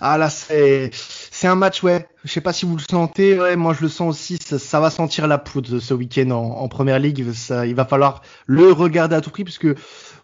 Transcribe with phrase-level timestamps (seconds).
[0.00, 2.08] Ah là, c'est c'est un match, ouais.
[2.24, 3.56] Je sais pas si vous le sentez, ouais.
[3.56, 4.38] Moi, je le sens aussi.
[4.40, 7.18] Ça, va sentir la poudre ce week-end en, première ligue.
[7.18, 9.68] Il va falloir le regarder à tout prix puisque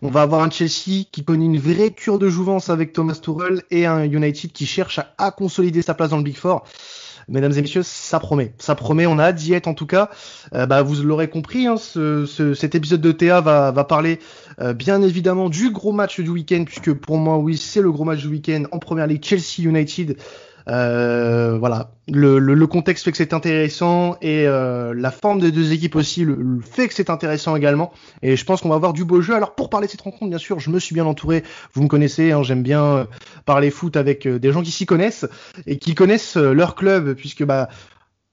[0.02, 3.62] on va avoir un Chelsea qui connaît une vraie cure de jouvence avec Thomas Tuchel
[3.70, 6.64] et un United qui cherche à consolider sa place dans le Big Four
[7.29, 8.52] mesdames et messieurs, ça promet.
[8.59, 10.11] Ça promet, on a hâte d'y être en tout cas.
[10.54, 14.18] Euh, bah, vous l'aurez compris, hein, ce, ce, cet épisode de TA va, va parler
[14.61, 18.04] euh, bien évidemment du gros match du week-end, puisque pour moi, oui, c'est le gros
[18.04, 20.17] match du week-end en première ligue Chelsea United.
[20.68, 25.73] Euh, voilà, le, le, contexte fait que c'est intéressant et euh, la forme des deux
[25.73, 27.93] équipes aussi le, fait que c'est intéressant également.
[28.23, 29.35] Et je pense qu'on va avoir du beau jeu.
[29.35, 31.43] Alors pour parler de cette rencontre, bien sûr, je me suis bien entouré.
[31.75, 33.05] Vous me connaissez, hein, j'aime bien euh,
[33.45, 35.27] parler foot avec des gens qui s'y connaissent
[35.67, 37.69] et qui connaissent leur club, puisque bah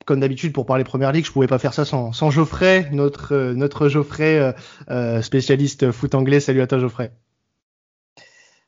[0.06, 3.54] comme d'habitude pour parler première ligue, je pouvais pas faire ça sans, sans Geoffrey, notre
[3.54, 4.56] notre Geoffrey
[5.22, 6.40] spécialiste foot anglais.
[6.40, 7.12] Salut à toi Geoffrey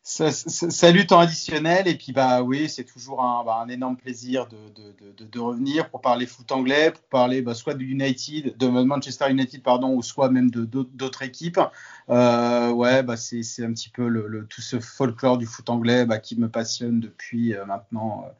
[0.06, 4.58] salut temps additionnel et puis bah oui c'est toujours un, bah, un, énorme plaisir de,
[4.76, 8.68] de, de, de, revenir pour parler foot anglais pour parler bah, soit de United de
[8.68, 11.62] Manchester United pardon ou soit même de d'autres équipes.
[12.10, 16.06] Euh, ouais bah c'est un petit peu le, le, tout ce folklore du foot anglais
[16.06, 18.32] bah, qui me passionne depuis euh, maintenant euh,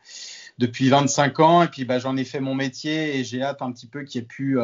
[0.58, 1.64] depuis 25 ans.
[1.64, 4.20] Et puis bah j'en ai fait mon métier et j'ai hâte un petit peu qu'il
[4.20, 4.60] y ait pu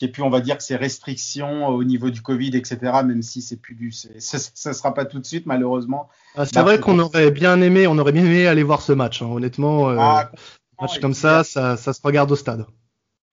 [0.00, 2.78] euh, qui est plus, on va dire, que ces restrictions au niveau du Covid, etc.,
[3.04, 6.08] même si c'est plus du, ça, ne sera pas tout de suite, malheureusement.
[6.36, 9.22] Ah, c'est vrai qu'on aurait bien aimé, on aurait bien aimé aller voir ce match,
[9.22, 9.26] hein.
[9.26, 9.90] honnêtement.
[9.90, 10.30] Euh, ah,
[10.80, 12.66] match comme ça, ça, ça, se regarde au stade.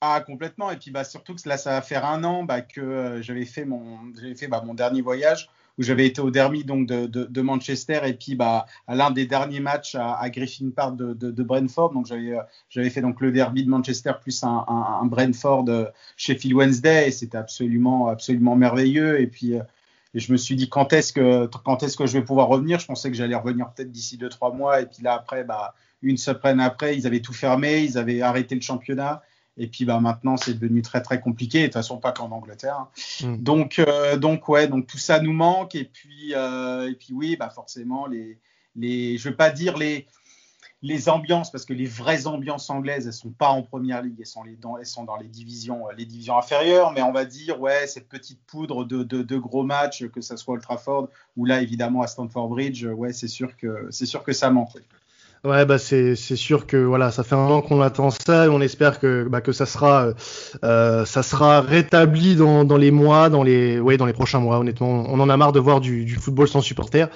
[0.02, 0.70] Ah, complètement.
[0.72, 3.46] Et puis, bah, surtout que là, ça va faire un an bah, que euh, j'avais
[3.46, 7.42] fait mon, j'avais fait bah, mon dernier voyage où j'avais été au derby donc de,
[7.42, 11.94] Manchester et puis bah à l'un des derniers matchs à, Griffin Park de, Brentford.
[11.94, 15.66] Donc j'avais euh, j'avais fait donc le derby de Manchester plus un, Brentford
[16.16, 19.22] chez Phil Wednesday et c'était absolument absolument merveilleux.
[19.22, 19.62] Et puis euh,
[20.14, 22.80] je me suis dit quand est-ce que quand est-ce que je vais pouvoir revenir?
[22.80, 25.76] Je pensais que j'allais revenir peut-être d'ici deux trois mois et puis là après bah
[26.02, 29.22] une semaine après ils avaient tout fermé, ils avaient arrêté le championnat.
[29.58, 31.62] Et puis bah maintenant c'est devenu très très compliqué.
[31.62, 32.78] de toute façon pas qu'en Angleterre.
[32.78, 32.90] Hein.
[33.24, 33.38] Mm.
[33.38, 35.76] Donc euh, donc ouais donc tout ça nous manque.
[35.76, 38.40] Et puis euh, et puis oui bah forcément les
[38.76, 40.08] les je veux pas dire les
[40.84, 44.28] les ambiances parce que les vraies ambiances anglaises elles sont pas en première ligue elles
[44.28, 47.60] sont les dans elles sont dans les divisions les divisions inférieures mais on va dire
[47.60, 51.46] ouais cette petite poudre de, de, de gros matchs que ça soit Old Trafford ou
[51.46, 54.78] là évidemment à Stamford Bridge ouais c'est sûr que c'est sûr que ça manque.
[55.48, 58.60] Ouais, bah c'est sûr que voilà, ça fait un an qu'on attend ça et on
[58.60, 60.10] espère que bah, que ça sera
[60.66, 64.60] euh, ça sera rétabli dans, dans les mois, dans les ouais dans les prochains mois.
[64.60, 67.08] Honnêtement, on en a marre de voir du, du football sans supporters.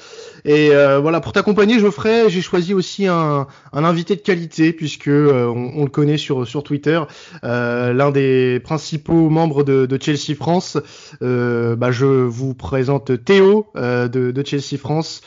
[0.46, 5.10] Et euh, voilà, pour t'accompagner, Geoffrey, j'ai choisi aussi un, un invité de qualité puisque
[5.10, 7.02] euh, on, on, le connaît sur sur Twitter,
[7.44, 10.78] euh, l'un des principaux membres de, de Chelsea France.
[11.20, 15.22] bah je vous présente Théo de, de Chelsea France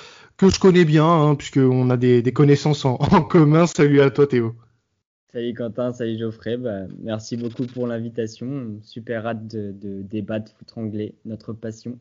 [0.48, 3.66] que je connais bien, hein, puisqu'on a des, connaissances en, en, commun.
[3.66, 4.54] Salut à toi Théo.
[5.32, 6.56] Salut Quentin, salut Geoffrey.
[6.56, 8.78] Bah, merci beaucoup pour l'invitation.
[8.82, 11.98] Super hâte de, de débattre foot anglais, notre passion.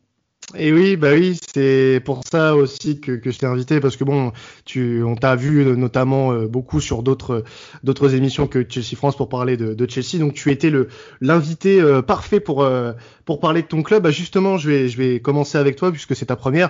[0.55, 4.31] Et oui, bah oui, c'est pour ça aussi que, je t'ai invité parce que bon,
[4.65, 7.43] tu, on t'a vu notamment euh, beaucoup sur d'autres
[7.83, 10.19] d'autres émissions que Chelsea France pour parler de, Chelsea.
[10.19, 10.89] Donc tu étais le
[11.21, 12.91] l'invité euh, parfait pour euh,
[13.25, 14.03] pour parler de ton club.
[14.03, 16.69] Bah justement, je vais je vais commencer avec toi puisque c'est ta première.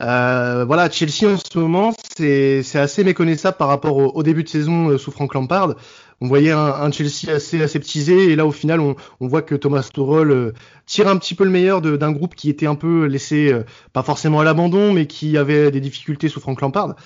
[0.00, 4.48] voilà, Chelsea en ce moment, c'est c'est assez méconnaissable par rapport au, au début de
[4.48, 5.74] saison sous Frank Lampard
[6.20, 10.30] on voyait un, Chelsea assez aseptisé et là au final on, voit que Thomas Tuchel
[10.30, 10.52] euh,
[10.86, 13.62] tire un petit peu le meilleur d'un groupe qui était un peu laissé euh,
[13.92, 16.96] pas forcément à l'abandon mais qui avait des difficultés sous Frank Lampard.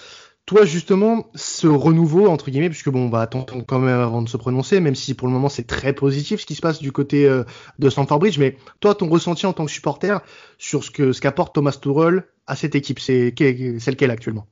[0.46, 4.28] Toi justement ce renouveau entre guillemets puisque bon on va attendre quand même avant de
[4.28, 6.90] se prononcer même si pour le moment c'est très positif ce qui se passe du
[6.90, 7.44] côté euh,
[7.78, 10.20] de Stamford Bridge mais toi ton ressenti en tant que supporter
[10.58, 13.34] sur ce que ce qu'apporte Thomas Tuchel à cette équipe c'est
[13.78, 14.46] celle qu'elle actuellement?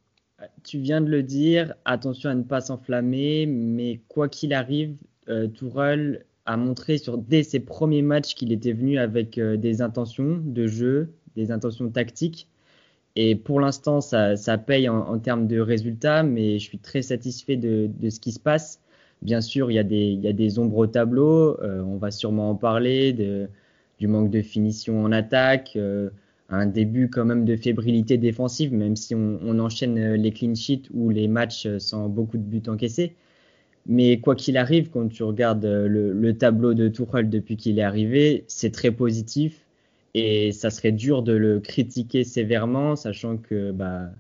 [0.65, 4.97] Tu viens de le dire, attention à ne pas s'enflammer, mais quoi qu'il arrive,
[5.29, 9.83] euh, Tourelle a montré sur, dès ses premiers matchs qu'il était venu avec euh, des
[9.83, 12.49] intentions de jeu, des intentions tactiques.
[13.17, 17.91] Et pour l'instant, ça, paye en, termes de résultats, mais je suis très satisfait de,
[18.09, 18.81] ce qui se passe.
[19.21, 19.83] Bien sûr, il y a
[20.33, 23.13] des, ombres au tableau, euh, on va sûrement en parler,
[23.99, 25.77] du manque de finition en attaque.
[26.51, 30.89] Un début quand même de fébrilité défensive, même si on, enchaîne euh, les clean sheets
[30.93, 33.15] ou les matchs euh, sans beaucoup de buts encaissés.
[33.87, 37.79] Mais quoi qu'il arrive, quand tu regardes euh, le, le tableau de Tuchel depuis qu'il
[37.79, 39.65] est arrivé, c'est très positif
[40.15, 44.11] et ça serait dur de le critiquer sévèrement, sachant que bah,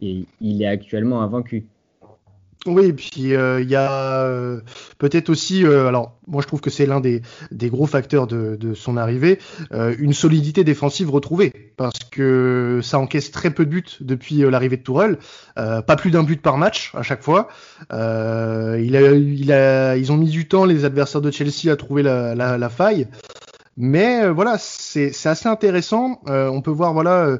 [0.00, 0.26] il
[0.62, 1.66] est actuellement invaincu.
[2.66, 4.60] Oui, et puis euh, il y a euh,
[4.98, 8.54] peut-être aussi, euh, alors moi je trouve que c'est l'un des, des, gros facteurs de,
[8.56, 9.38] de son arrivée,
[9.70, 14.82] une solidité défensive retrouvée, parce que ça encaisse très peu de buts depuis l'arrivée de
[14.82, 15.18] Tourelle,
[15.56, 17.48] pas plus d'un but par match à chaque fois.
[17.90, 22.02] il a, il a, ils ont mis du temps les adversaires de Chelsea à trouver
[22.02, 23.08] la, la, la faille.
[23.76, 26.20] Mais voilà, c'est assez intéressant.
[26.26, 27.38] on peut voir voilà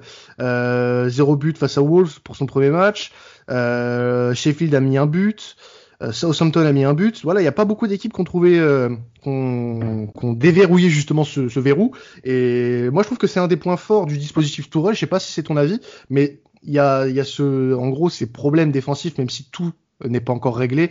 [1.09, 3.13] zéro but face à Wolves pour son premier match.
[3.51, 5.57] Euh, Sheffield a mis un but.
[6.03, 7.23] Euh, Southampton a mis un but.
[7.23, 8.89] Voilà, il n'y a pas beaucoup d'équipes qui ont trouvé, euh,
[9.23, 11.93] qu'on déverrouillé justement ce, ce, verrou.
[12.25, 14.95] Et moi, je trouve que c'est un des points forts du dispositif Tourelle.
[14.95, 17.89] Je sais pas si c'est ton avis, mais il y a, y a ce, en
[17.89, 19.73] gros, ces problèmes défensifs, même si tout
[20.05, 20.91] n'est pas encore réglé.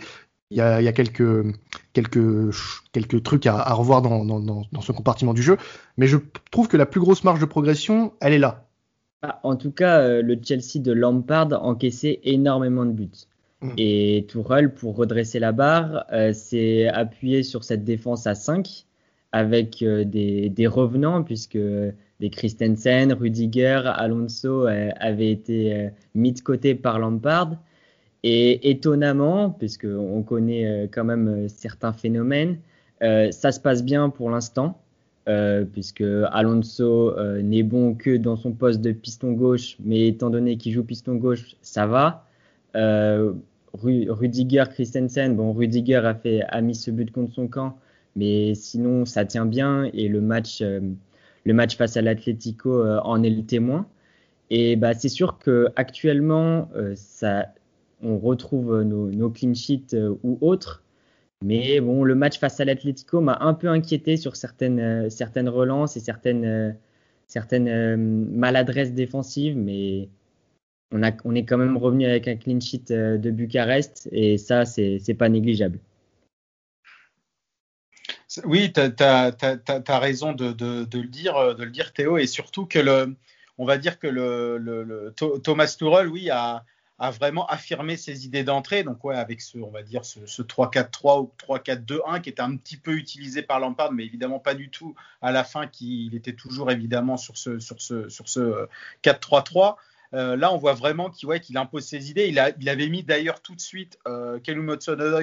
[0.52, 1.44] Il y a, y a, quelques,
[1.92, 2.52] quelques,
[2.92, 5.56] quelques trucs à, revoir dans, dans, dans, ce compartiment du jeu.
[5.96, 6.16] Mais je
[6.50, 8.69] trouve que la plus grosse marge de progression, elle est là.
[9.22, 13.10] Ah, en tout cas, euh, le Chelsea de Lampard encaissait énormément de buts.
[13.60, 13.70] Mm.
[13.76, 18.86] Et Tourelle, pour redresser la barre, euh, s'est appuyé sur cette défense à 5
[19.32, 26.74] avec euh, des, des, revenants, puisque des Christensen, Rudiger, Alonso avaient été mis de côté
[26.74, 27.56] par Lampard.
[28.22, 32.58] Et étonnamment, puisqu'on connaît quand même certains phénomènes,
[33.00, 34.78] ça se passe bien pour l'instant.
[35.30, 40.28] Euh, puisque Alonso euh, n'est bon que dans son poste de piston gauche, mais étant
[40.28, 42.26] donné qu'il joue piston gauche, ça va.
[42.74, 43.32] Euh,
[43.72, 47.78] Rudiger, Christensen, bon, Rudiger a, fait, mis ce but contre son camp,
[48.16, 53.30] mais sinon ça tient bien et le match, le match face à l'Atlético en est
[53.30, 53.86] le témoin.
[54.50, 57.46] Et bah, c'est sûr que actuellement, ça,
[58.02, 59.94] on retrouve nos, nos clean sheets
[60.24, 60.82] ou autres,
[61.42, 65.48] mais bon, le match face à l'Atlético m'a un peu inquiété sur certaines, euh, certaines
[65.48, 66.72] relances et certaines, euh,
[67.28, 70.10] certaines euh, maladresses défensives, mais
[70.92, 74.66] on, a, on est quand même revenu avec un clean sheet de Bucarest et ça,
[74.66, 75.78] c'est pas négligeable.
[78.44, 82.66] Oui, tu as, raison de, de, de, le dire, de le dire, Théo, et surtout
[82.66, 83.16] que le,
[83.58, 86.64] on va dire que le, le Thomas Tuchel, oui, a,
[87.00, 88.84] a vraiment affirmé ses idées d'entrée.
[88.84, 92.76] Donc ouais, avec ce, on va dire ce, 3-4-3 ou 3-4-2-1 qui était un petit
[92.76, 96.70] peu utilisé par Lampard, mais évidemment pas du tout à la fin, qu'il était toujours
[96.70, 98.68] évidemment sur ce, sur ce, sur ce
[99.02, 99.76] 4-3-3.
[100.12, 102.26] Euh, là, on voit vraiment qu'il ouais, qu'il impose ses idées.
[102.26, 104.76] Il, a, il avait mis d'ailleurs tout de suite euh, Kelum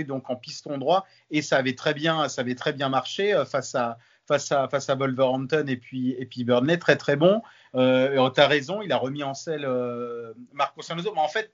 [0.08, 3.46] donc en piston droit et ça avait très bien, ça avait très bien marché euh,
[3.46, 3.98] face à
[4.28, 7.42] face à face à Wolverhampton et puis et puis Burnley, très très bon.
[7.76, 11.52] Euh, tu as raison, il a remis en selle euh, Marco Sanoso, mais en fait,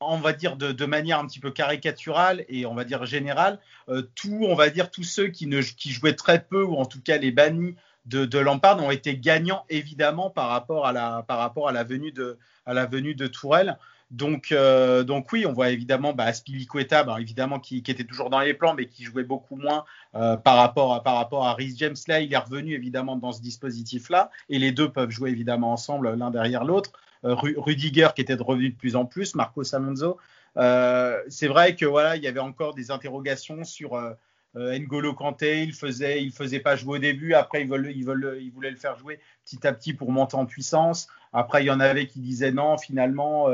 [0.00, 3.58] on va dire de, manière un petit peu caricaturale et on va dire générale,
[3.88, 5.50] euh, tout, on va dire tous ceux qui,
[5.90, 10.30] jouaient très peu ou en tout cas les bannis de, Lampard ont été gagnants évidemment
[10.30, 13.78] par rapport à la, venue de, à Tourelle.
[14.12, 18.30] Donc, euh, donc oui, on voit évidemment bah, Aspilicueta, bah, évidemment qui, qui, était toujours
[18.30, 19.84] dans les plans, mais qui jouait beaucoup moins
[20.14, 21.96] euh, par rapport à par rapport à Rhys James.
[22.06, 26.14] Là, il est revenu évidemment dans ce dispositif-là, et les deux peuvent jouer évidemment ensemble
[26.14, 26.92] l'un derrière l'autre.
[27.26, 30.18] Euh, Rudiger qui était revenu de plus en plus, Marco Alonso.
[30.56, 34.14] Euh, c'est vrai que voilà, il y avait encore des interrogations sur euh,
[34.54, 37.34] N'Golo Kanté, il faisait, il faisait pas jouer au début.
[37.34, 40.36] Après, ils, veulent, ils, veulent, ils voulaient le faire jouer petit à petit pour monter
[40.36, 41.08] en puissance.
[41.32, 43.48] Après, il y en avait qui disaient non, finalement,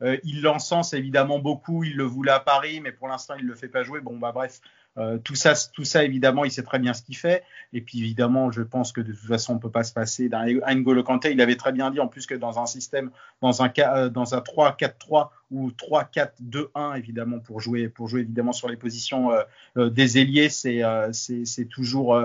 [0.00, 1.84] il l'encense évidemment beaucoup.
[1.84, 4.00] Il le voulait à Paris, mais pour l'instant, il le fait pas jouer.
[4.00, 4.60] Bon, bah bref,
[4.98, 7.44] euh, tout ça, tout ça, évidemment, il sait très bien ce qu'il fait.
[7.72, 10.44] Et puis, évidemment, je pense que de toute façon, on peut pas se passer d'un
[10.44, 11.30] N'Golo Kanté.
[11.30, 13.10] Il avait très bien dit, en plus, que dans un système,
[13.40, 18.68] dans un, euh, dans un 3-4-3 ou 3-4-2-1, évidemment, pour jouer, pour jouer évidemment sur
[18.68, 19.30] les positions
[19.76, 20.82] euh, des ailiers, c'est,
[21.12, 22.20] c'est, toujours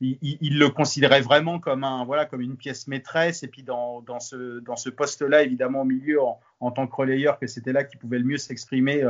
[0.00, 4.20] il, le considérait vraiment comme un voilà comme une pièce maîtresse et puis dans, dans
[4.20, 7.72] ce dans ce poste là évidemment au milieu en, en tant que relayeur que c'était
[7.72, 9.02] là qu'il pouvait le mieux s'exprimer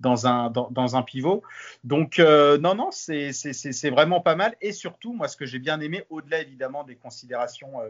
[0.00, 1.42] dans un, dans, un pivot.
[1.84, 4.56] Donc, euh, non, non, c'est vraiment pas mal.
[4.60, 7.80] Et surtout, moi, ce que j'ai bien aimé, au-delà évidemment des considérations.
[7.80, 7.88] Euh,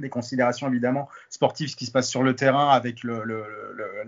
[0.00, 3.44] des considérations évidemment sportives, ce qui se passe sur le terrain avec le, le,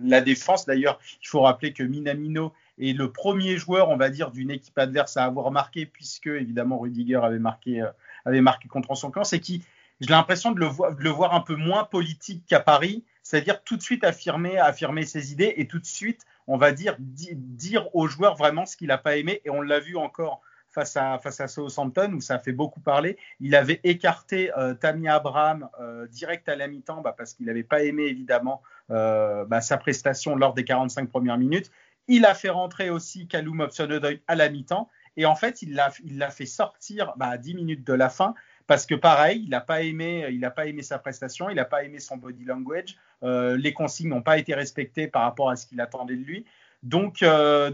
[0.01, 0.65] la défense.
[0.65, 4.79] D'ailleurs, il faut rappeler que Minamino est le premier joueur, on va dire, d'une équipe
[4.79, 7.91] adverse à avoir marqué, puisque évidemment Rudiger avait marqué, euh,
[8.25, 9.25] avait marqué contre son camp.
[9.25, 9.65] C'est qui,
[10.01, 13.83] j'ai l'impression de de le voir un peu moins politique qu'à Paris, c'est-à-dire tout de
[13.83, 18.35] suite affirmer, affirmer ses idées et tout de suite on va dire, dire aux joueurs
[18.35, 19.41] vraiment ce qu'il n'a pas aimé.
[19.45, 22.81] Et on l'a vu encore face à, face à Southampton, où ça a fait beaucoup
[22.81, 23.17] parler.
[23.39, 27.63] Il avait écarté euh, Tammy Abraham euh, direct à la mi-temps bah, parce qu'il n'avait
[27.63, 31.71] pas aimé évidemment euh, bah, sa prestation lors des 45 premières minutes.
[32.09, 33.89] Il a fait rentrer aussi Kaloum hobson
[34.27, 34.89] à la mi-temps.
[35.17, 38.09] Et en fait, il l'a, il l'a fait sortir bah, à 10 minutes de la
[38.09, 38.35] fin
[38.71, 41.65] parce que pareil, il n'a pas aimé, il n'a pas aimé sa prestation, il n'a
[41.65, 45.57] pas aimé son body language, euh, les consignes n'ont pas été respectées par rapport à
[45.57, 46.45] ce qu'il attendait de lui.
[46.85, 47.25] Donc,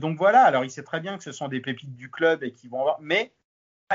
[0.00, 0.41] donc voilà.
[0.41, 2.81] Alors, il sait très bien que ce sont des pépites du club et qui vont
[2.81, 2.99] avoir.
[3.03, 3.31] Mais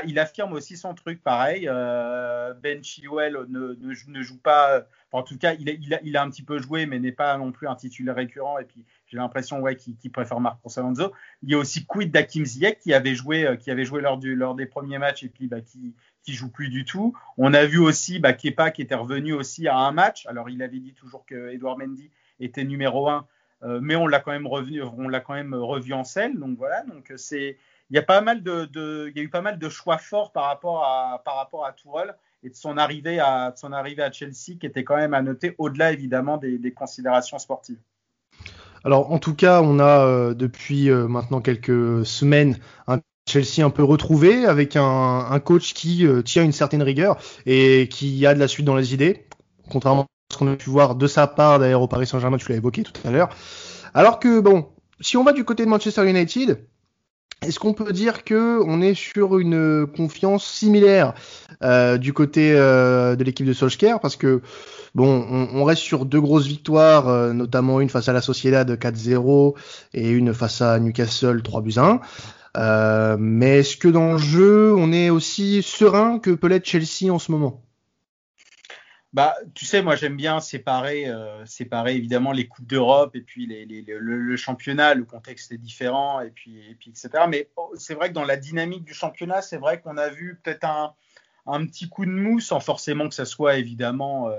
[0.06, 1.66] il affirme aussi son truc, pareil.
[1.66, 3.76] ben Chilwell ne,
[4.08, 4.86] ne, joue pas.
[5.12, 7.52] en tout cas, il a, il, a, un petit peu joué, mais n'est pas non
[7.52, 8.58] plus un titulaire récurrent.
[8.58, 11.12] Et puis, j'ai l'impression ouais, qu'il préfère Marcos Alonso.
[11.42, 14.34] Il y a aussi Quid d'Akim Ziyech qui avait joué, qui avait joué lors, du,
[14.34, 17.14] lors des premiers matchs et puis bah, qui, qui joue plus du tout.
[17.36, 20.26] On a vu aussi bah, Kepa qui était revenu aussi à un match.
[20.26, 23.26] Alors il avait dit toujours que Edouard Mendy était numéro un,
[23.62, 26.38] euh, mais on l'a quand même quand même revu en selle.
[26.38, 27.58] Donc voilà, donc c'est,
[27.92, 31.50] il y a eu pas mal de choix forts par rapport à par
[32.42, 33.52] et de son arrivée à
[34.10, 37.78] Chelsea qui était quand même à noter au-delà évidemment des, considérations sportives.
[38.82, 42.58] Alors en tout cas, on a euh, depuis euh, maintenant quelques semaines
[42.88, 47.18] un Chelsea un peu retrouvé avec un, un coach qui euh, tient une certaine rigueur
[47.44, 49.28] et qui a de la suite dans les idées,
[49.70, 52.48] contrairement à ce qu'on a pu voir de sa part d'ailleurs au Paris Saint-Germain, tu
[52.48, 53.28] l'as évoqué tout à l'heure.
[53.94, 54.70] Alors que bon,
[55.00, 56.66] si on va du côté de Manchester United,
[57.42, 61.14] est-ce qu'on peut dire que on est sur une confiance similaire
[61.62, 64.00] euh, du côté euh, de l'équipe de Solskjaer?
[64.00, 64.42] Parce que
[64.94, 69.54] bon, on, reste sur deux grosses victoires, euh, notamment une face à la Sociedad 4-0
[69.94, 72.00] et une face à Newcastle 3 buts 1.
[72.56, 77.10] Euh, mais est-ce que dans le jeu, on est aussi serein que peut l'être Chelsea
[77.10, 77.62] en ce moment?
[79.12, 83.46] Bah, tu sais, moi j'aime bien séparer, euh, séparer évidemment les coupes d'Europe et puis
[83.46, 84.94] les, les, le, le, championnat.
[84.94, 87.24] Le contexte est différent et puis, et puis etc.
[87.28, 90.40] Mais oh, c'est vrai que dans la dynamique du championnat, c'est vrai qu'on a vu
[90.42, 90.94] peut-être un,
[91.46, 94.34] un, petit coup de mousse, sans forcément que ça soit évidemment euh,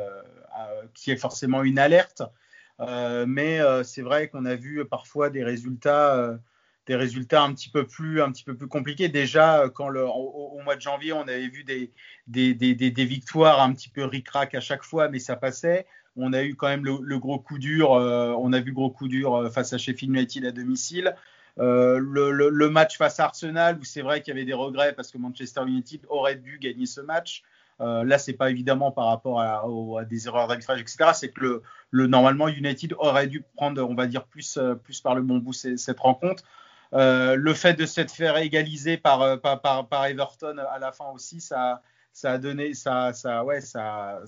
[0.60, 2.22] euh, qui est forcément une alerte.
[2.80, 6.38] Euh, mais euh, c'est vrai qu'on a vu parfois des résultats
[6.86, 9.10] des résultats un petit peu plus, un petit peu plus compliqués.
[9.10, 11.92] Déjà, quand le, au, mois de janvier, on avait vu des,
[12.28, 15.86] des, des, victoires un petit peu ric-rac à chaque fois, mais ça passait.
[16.16, 17.94] On a eu quand même le, gros coup dur.
[17.94, 21.16] Euh, on a vu le gros coup dur euh, face à Sheffield United à domicile.
[21.60, 24.94] Euh, le, le, match face à Arsenal, où c'est vrai qu'il y avait des regrets
[24.94, 27.44] parce que Manchester United aurait dû gagner ce match.
[27.82, 29.66] Euh, là, c'est pas évidemment par rapport à,
[30.06, 31.12] des erreurs d'arbitrage, etc.
[31.14, 35.02] C'est que le, le, normalement United aurait dû prendre, on va dire, plus, euh, plus
[35.02, 36.44] par le bon bout cette rencontre.
[36.94, 41.82] Euh, le fait de s'être fait égaliser par, par, Everton à la fin aussi, ça,
[42.24, 43.12] a donné, ça,
[43.44, 44.22] ouais, ça,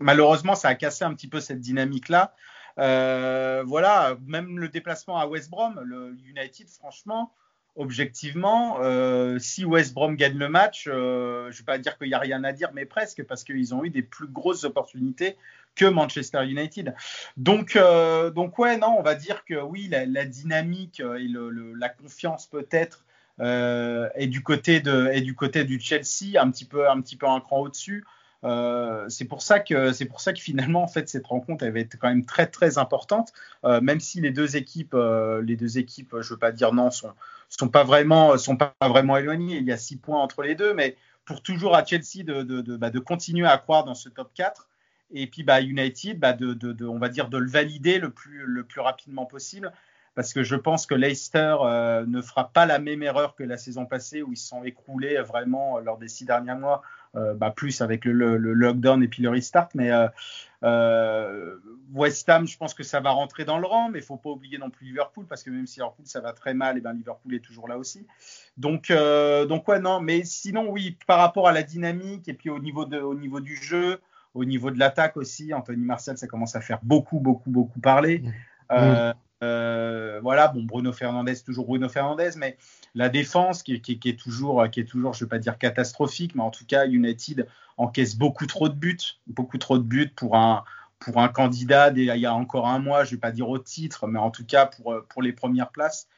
[0.00, 2.34] malheureusement, ça a cassé un petit peu cette dynamique-là.
[2.78, 7.32] Euh, voilà, même le déplacement à West Brom, le United, franchement,
[7.76, 12.08] objectivement, euh, si West Brom gagne le match, euh, je ne vais pas dire qu'il
[12.08, 15.36] n'y a rien à dire, mais presque, parce qu'ils ont eu des plus grosses opportunités
[15.74, 16.94] que Manchester United.
[17.36, 21.74] Donc, euh, donc ouais, non, on va dire que oui, la, dynamique et le, le,
[21.74, 23.04] la confiance peut-être
[23.40, 27.16] euh, est du côté de est du côté du Chelsea, un petit peu un petit
[27.16, 28.04] peu un cran au-dessus.
[28.44, 31.72] Euh, c'est pour ça que c'est pour ça que finalement en fait cette rencontre elle
[31.72, 33.32] va être quand même très très importante,
[33.64, 36.90] euh, même si les deux équipes euh, les deux équipes je veux pas dire non
[36.90, 37.12] sont
[37.48, 39.58] sont pas vraiment sont pas vraiment éloignées.
[39.58, 42.60] Il y a six points entre les deux, mais pour toujours à Chelsea de de,
[42.62, 44.68] de, bah, de continuer à croire dans ce top 4
[45.12, 48.44] et puis bah, United, bah, de, de, on va dire de le valider le plus,
[48.44, 49.72] le plus rapidement possible,
[50.14, 53.56] parce que je pense que Leicester euh, ne fera pas la même erreur que la
[53.56, 56.82] saison passée où ils se sont écroulés vraiment lors des six derniers mois,
[57.14, 59.68] euh, bah, plus avec le, le, lockdown et puis le restart.
[59.74, 60.08] Mais euh,
[60.64, 61.56] euh,
[61.92, 64.30] West Ham, je pense que ça va rentrer dans le rang, mais il faut pas
[64.30, 66.92] oublier non plus Liverpool, parce que même si Liverpool ça va très mal, et ben
[66.92, 68.06] Liverpool est toujours là aussi.
[68.56, 72.48] Donc, euh, donc ouais, non, mais sinon oui, par rapport à la dynamique et puis
[72.48, 74.00] au niveau, de, au niveau du jeu,
[74.34, 78.20] au niveau de l'attaque aussi, Anthony Martial, ça commence à faire beaucoup, beaucoup, beaucoup parler.
[78.20, 78.32] Mmh.
[78.72, 79.12] Euh,
[79.42, 82.56] euh, voilà, bon, Bruno Fernandez, toujours Bruno Fernandez, mais
[82.94, 86.34] la défense qui, qui, qui, est toujours, qui est toujours, je vais pas dire catastrophique,
[86.34, 87.46] mais en tout cas, United
[87.76, 90.64] encaisse beaucoup trop de buts, beaucoup trop de buts pour un,
[91.00, 94.06] pour un candidat il y a encore un mois, je vais pas dire au titre,
[94.06, 96.08] mais en tout cas pour, pour les premières places.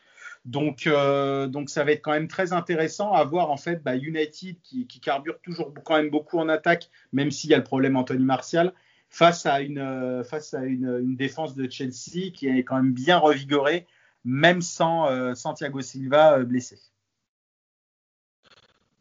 [0.44, 3.96] Donc, euh, donc ça va être quand même très intéressant à voir en fait bah,
[3.96, 7.64] United qui, qui, carbure toujours quand même beaucoup en attaque, même s'il y a le
[7.64, 8.74] problème Anthony Martial,
[9.08, 13.16] face à une, euh, face à une, défense de Chelsea qui est quand même bien
[13.16, 13.86] revigorée,
[14.24, 16.78] même sans euh, Santiago Silva euh, blessé.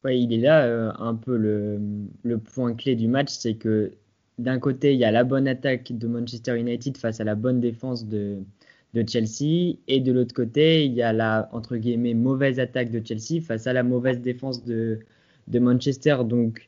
[0.04, 1.80] Ouais, il est là un peu le,
[2.24, 3.94] le, point clé du match, c'est que
[4.38, 7.62] d'un côté, il y a la bonne attaque de Manchester United face à la bonne
[7.62, 8.44] défense de,
[8.94, 9.78] de Chelsea.
[9.88, 13.68] Et de l'autre côté, il y a la, entre guillemets, mauvaise attaque de Chelsea face
[13.68, 15.00] à la mauvaise défense de,
[15.48, 16.18] de Manchester.
[16.26, 16.68] Donc,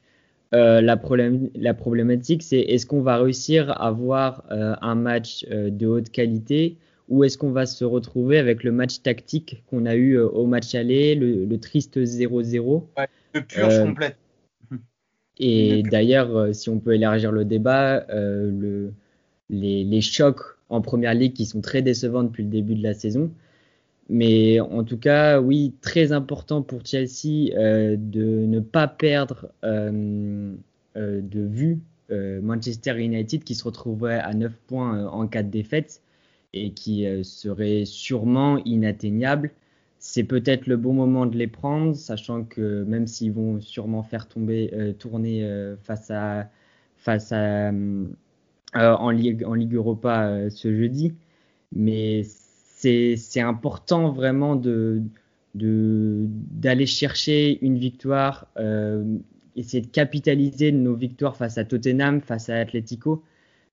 [0.53, 5.45] euh, la, problème, la, problématique, c'est est-ce qu'on va réussir à avoir euh, un match
[5.51, 6.77] euh, de haute qualité
[7.07, 10.73] ou est-ce qu'on va se retrouver avec le match tactique qu'on a eu au match
[10.73, 14.17] aller, le, le triste 0-0 ouais, Le purge complète.
[15.37, 18.91] Et d'ailleurs, si on peut élargir le débat, le,
[19.49, 23.31] les, chocs en première ligue qui sont très décevants depuis le début de la saison.
[24.09, 30.53] Mais en tout cas, oui, très important pour Chelsea euh, de ne pas perdre euh,
[30.97, 36.03] euh, de vue Manchester United qui se retrouverait à 9 points en cas de défaite
[36.53, 39.49] et qui serait sûrement inatteignable.
[39.97, 44.27] C'est peut-être le bon moment de les prendre, sachant que même s'ils vont sûrement faire
[44.27, 45.49] tomber, tourner
[45.81, 46.47] face à,
[46.95, 47.71] face à,
[48.75, 51.13] en, Ligue, en Ligue Europa ce jeudi.
[51.73, 55.01] Mais c'est important vraiment de
[55.55, 59.17] d'aller chercher une victoire, euh,
[59.55, 63.23] essayer de capitaliser nos victoires face à Tottenham, face à Atletico,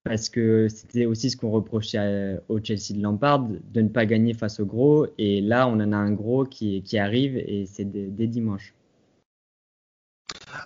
[0.05, 4.33] parce que c'était aussi ce qu'on reprochait au Chelsea de Lampard, de ne pas gagner
[4.33, 5.09] face au gros.
[5.19, 8.75] Et là, on en a un gros qui, qui arrive et c'est dès dimanche.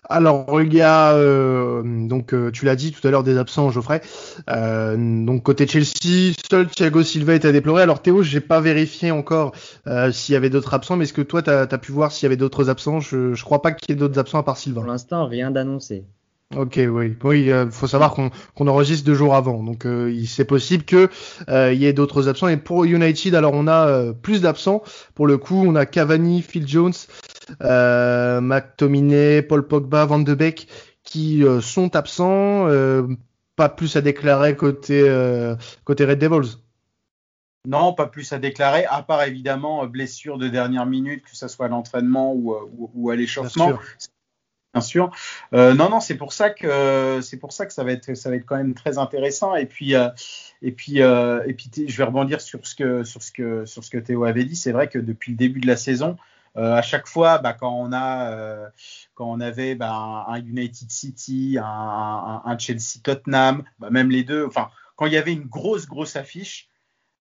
[0.09, 3.71] Alors il y a euh, donc euh, tu l'as dit tout à l'heure des absents
[3.71, 4.01] Geoffrey.
[4.51, 7.83] Euh, donc côté Chelsea, seul Thiago Silva est à déplorer.
[7.83, 9.53] Alors Théo, j'ai pas vérifié encore
[10.13, 12.27] s'il y avait d'autres absents, mais est-ce que toi tu as, pu voir s'il y
[12.27, 13.01] avait d'autres absents?
[13.01, 14.81] Je, je crois pas qu'il y ait d'autres absents à part Silva.
[14.81, 16.05] Pour l'instant, rien d'annoncé.
[16.55, 19.85] Ok, oui, oui, il faut savoir qu'on enregistre deux jours avant, donc
[20.27, 21.09] c'est possible que
[21.49, 22.47] il y ait d'autres absents.
[22.47, 24.85] Et pour United, alors on a plus d'absents.
[25.17, 26.93] Pour le coup, on a Cavani, Phil Jones,
[27.63, 30.69] euh, McTominay, Paul Pogba, Van de Beek
[31.03, 32.69] qui euh, sont absents.
[32.69, 33.07] Euh,
[33.55, 35.01] pas plus à déclarer côté,
[35.85, 36.59] côté Red Devils.
[37.67, 41.65] Non, pas plus à déclarer, à part évidemment blessure de dernière minute, que ce soit
[41.65, 42.55] à l'entraînement ou,
[42.95, 43.79] ou, à l'échauffement.
[44.75, 45.11] Bien sûr.
[45.55, 48.29] Euh, non, non, c'est pour ça que c'est pour ça que ça va être ça
[48.29, 49.55] va être quand même très intéressant.
[49.55, 53.65] Et puis et puis et puis je vais rebondir sur ce que sur ce que
[53.65, 54.55] sur ce que Théo avait dit.
[54.55, 57.73] C'est vrai que depuis le début de la saison, euh, à chaque fois, bah, quand
[57.73, 58.69] on a, euh,
[59.15, 64.49] quand on avait bah, un United City, un, Chelsea Tottenham, bah, même les deux,
[64.97, 66.69] quand il y avait une grosse grosse affiche,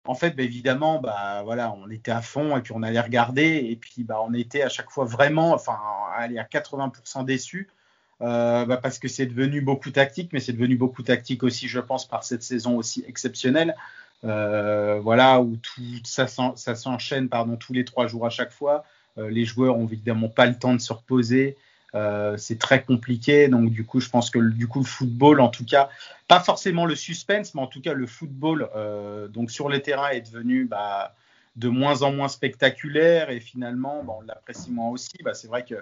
[0.06, 4.34] en fait, évidemment, on était à fond et puis on allait regarder et puis on
[4.34, 5.78] était à chaque fois vraiment, enfin,
[6.16, 7.70] aller à 80% déçus.
[8.22, 12.06] Euh, parce que c'est devenu beaucoup tactique, mais c'est devenu beaucoup tactique aussi, je pense,
[12.06, 13.76] par cette saison aussi exceptionnelle.
[14.26, 18.84] Euh, où tout ça, s'enchaîne tous les trois jours à chaque fois.
[19.17, 21.58] Euh, les joueurs ont évidemment pas le temps de se reposer.
[21.95, 23.48] Euh, c'est très compliqué.
[23.48, 25.89] Donc du coup, je pense que du coup le football, en tout cas,
[26.28, 30.10] pas forcément le suspense, mais en tout cas le football, euh, donc sur les terrains
[30.10, 31.15] est devenu bah,
[31.56, 35.17] de moins en moins spectaculaire et finalement, bah, on l'apprécie moins aussi.
[35.24, 35.76] Bah, c'est vrai que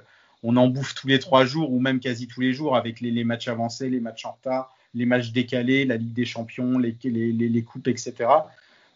[0.43, 3.23] on en bouffe tous les trois jours ou même quasi tous les jours avec les,
[3.23, 7.31] matchs avancés, les matchs en retard, les matchs décalés, la Ligue des Champions, les, les,
[7.31, 8.13] les coupes, etc.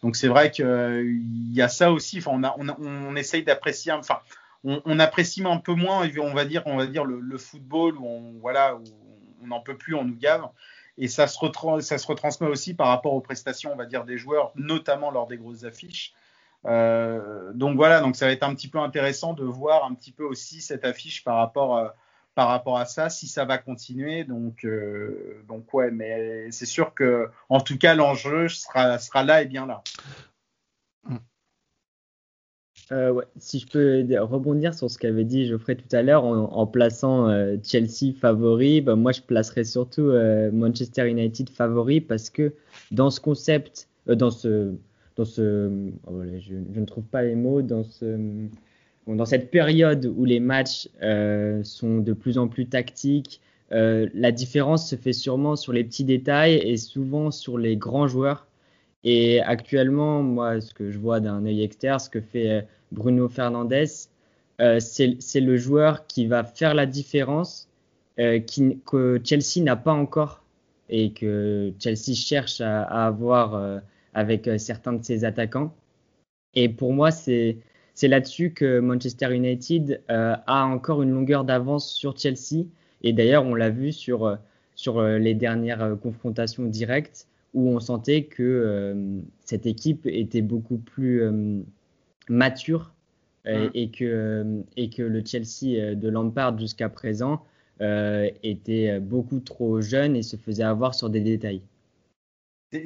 [0.02, 2.18] Donc c'est vrai qu'il y a ça aussi.
[2.18, 2.68] Enfin, on, a, on,
[3.08, 3.92] on essaye d'apprécier.
[3.92, 4.18] Enfin,
[4.64, 8.38] on, apprécie un peu moins, on va dire, on va dire le, football où on
[8.40, 8.84] voilà où
[9.42, 10.48] on n'en peut plus, on nous gave.
[10.98, 11.38] Et ça se,
[11.80, 15.26] ça se retransmet aussi par rapport aux prestations, on va dire, des joueurs, notamment lors
[15.26, 16.14] des grosses affiches.
[16.64, 20.12] Euh, donc voilà, donc ça va être un petit peu intéressant de voir un petit
[20.12, 21.88] peu aussi cette affiche par rapport, euh,
[22.34, 24.24] par rapport à ça, si ça va continuer.
[24.24, 29.42] Donc, euh, donc ouais, mais c'est sûr que, en tout cas, l'enjeu sera, sera là
[29.42, 29.82] et bien là.
[32.90, 36.66] Euh, ouais, si je peux rebondir sur ce qu'avait dit Geoffrey tout à l'heure en,
[36.66, 40.12] plaçant euh, Chelsea favori, bah, moi je placerais surtout
[40.52, 42.52] Manchester United favori parce que
[42.90, 44.74] dans ce concept, dans ce,
[45.16, 45.70] dans ce,
[46.06, 48.48] oh, je, je, ne trouve pas les mots, dans ce
[49.06, 53.40] dans cette période où les matchs euh, sont de plus en plus tactiques,
[53.72, 58.06] euh, la différence se fait sûrement sur les petits détails et souvent sur les grands
[58.06, 58.46] joueurs.
[59.04, 62.62] Et actuellement, moi, ce que je vois d'un œil externe, ce que fait euh,
[62.92, 63.74] Bruno Fernandes,
[64.78, 67.68] c'est le joueur qui va faire la différence
[68.16, 70.44] que Chelsea n'a pas encore
[70.88, 73.80] et que Chelsea cherche à avoir
[74.14, 75.74] avec certains de ses attaquants.
[76.54, 77.56] Et pour moi, c'est
[77.94, 82.64] c'est là-dessus que Manchester United euh, a encore une longueur d'avance sur Chelsea.
[83.02, 84.36] Et d'ailleurs, on l'a vu sur, euh,
[84.74, 88.96] sur euh, les dernières confrontations directes où on sentait que
[89.44, 91.22] cette équipe était beaucoup plus
[92.30, 92.94] mature
[93.44, 93.50] mmh.
[93.74, 97.44] et, que, et que le Chelsea de Lampard jusqu'à présent
[97.78, 101.60] était beaucoup trop jeune et se faisait avoir sur des détails.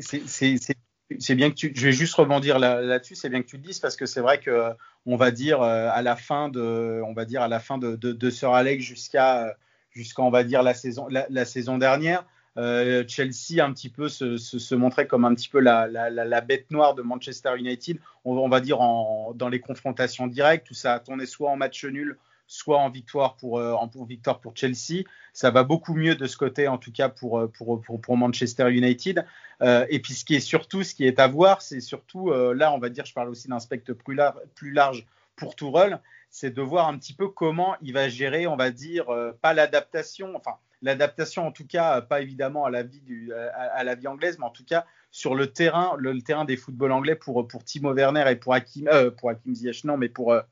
[0.01, 0.77] C'est
[1.19, 3.79] c'est bien que tu, je vais juste rebondir là-dessus, c'est bien que tu le dises
[3.79, 4.71] parce que c'est vrai que
[5.07, 7.97] on va dire euh, à la fin de, on va dire à la fin de,
[7.97, 9.55] de, de Sir Alex jusqu'à
[9.93, 12.25] jusqu'à on va dire la saison la, saison dernière,
[12.59, 16.41] euh, Chelsea un petit peu se, se, montrait comme un petit peu la, la, la
[16.41, 20.95] bête noire de Manchester United, on, va dire en, dans les confrontations directes où ça
[20.95, 25.05] a tourné soit en match nul, soit en victoire pour, en victoire pour Chelsea.
[25.33, 29.25] Ça va beaucoup mieux de ce côté, en tout cas pour, pour, pour, Manchester United.
[29.61, 32.79] et puis ce qui est surtout, ce qui est à voir, c'est surtout, là on
[32.79, 34.19] va dire, je parle aussi d'un spectre plus,
[34.55, 38.57] plus large pour Tourelle, c'est de voir un petit peu comment il va gérer, on
[38.57, 39.07] va dire,
[39.43, 43.95] pas l'adaptation, enfin l'adaptation en tout cas, pas évidemment à la vie, du, à, la
[43.95, 47.47] vie anglaise, mais en tout cas sur le terrain, le, terrain des footballs anglais pour,
[47.49, 50.43] pour Timo Werner et pour Hakim, euh, pour Hakim Ziyech, non, mais pour, euh,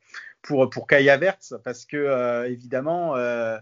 [0.45, 3.61] pour, pour Kai Havertz, parce que euh, évidemment, je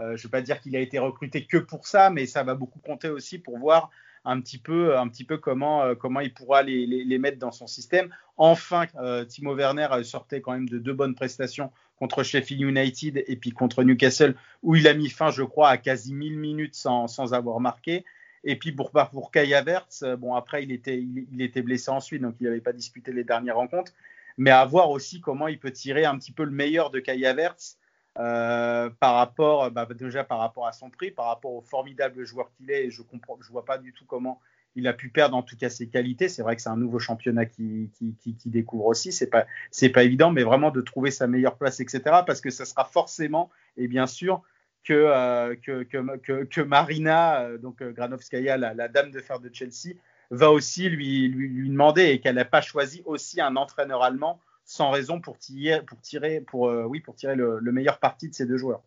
[0.00, 2.80] ne vais pas dire qu'il a été recruté que pour ça, mais ça va beaucoup
[2.80, 3.90] compter aussi pour voir
[4.26, 7.52] un petit peu, un petit peu comment, comment il pourra les, les, les, mettre dans
[7.52, 8.14] son système.
[8.36, 8.86] Enfin,
[9.28, 13.84] Timo Werner sortait quand même de deux bonnes prestations contre Sheffield United et puis contre
[13.84, 17.60] Newcastle, où il a mis fin, je crois, à quasi 1000 minutes sans, sans avoir
[17.60, 18.04] marqué.
[18.44, 22.20] Et puis pour, pour Kai Havertz, euh, bon après il était, il, était blessé ensuite,
[22.20, 23.92] donc il n'avait pas disputé les dernières rencontres.
[24.36, 27.24] Mais à voir aussi comment il peut tirer un petit peu le meilleur de Kai
[27.24, 27.78] Havertz
[28.18, 32.50] euh, par rapport, bah, déjà par rapport à son prix, par rapport au formidable joueur
[32.52, 32.90] qu'il est.
[32.90, 34.40] Je comprends, je vois pas du tout comment
[34.76, 36.28] il a pu perdre en tout cas ses qualités.
[36.28, 39.12] C'est vrai que c'est un nouveau championnat qui, qui, qui, découvre aussi.
[39.12, 42.02] C'est pas, c'est pas évident, mais vraiment de trouver sa meilleure place, etc.
[42.26, 44.42] Parce que ça sera forcément, et bien sûr,
[44.90, 49.94] euh, que, que, que, Marina, euh, donc Granovskaya, la, dame de fer de Chelsea,
[50.34, 54.90] va aussi lui, lui, demander et qu'elle n'a pas choisi aussi un entraîneur allemand sans
[54.90, 58.56] raison pour tirer, pour tirer, pour, oui, pour tirer le, meilleur parti de ces deux
[58.56, 58.82] joueurs.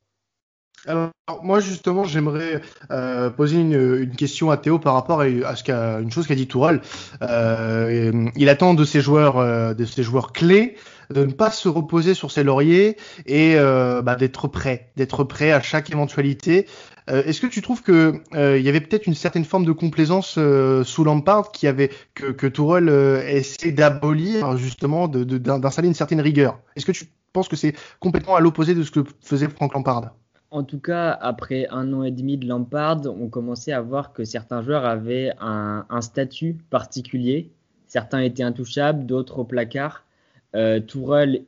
[0.86, 1.12] Alors
[1.44, 2.62] moi justement j'aimerais
[2.92, 6.48] euh, poser une, question à Théo par rapport à, ce qu'a une chose qu'a dit
[6.48, 6.82] Tourelle.
[7.22, 10.78] Euh, il attend de ses joueurs de ses joueurs clés
[11.10, 15.52] de ne pas se reposer sur ses lauriers et euh, bah, d'être prêt, d'être prêt
[15.52, 16.68] à chaque éventualité.
[17.10, 19.72] Euh, est-ce que tu trouves que euh, il y avait peut-être une certaine forme de
[19.72, 20.38] complaisance
[20.84, 22.90] sous Lampard qui avait que, que Tourelle
[23.28, 26.60] essaie d'abolir justement, d'installer une certaine rigueur?
[26.76, 30.12] Est-ce que tu penses que c'est complètement à l'opposé de ce que faisait Frank Lampard?
[30.52, 34.24] En tout cas, après un an et demi de Lampard, on commençait à voir que
[34.24, 37.52] certains joueurs avaient un, statut particulier.
[37.88, 40.06] Certains étaient intouchables, d'autres au placard.
[40.56, 40.80] Euh,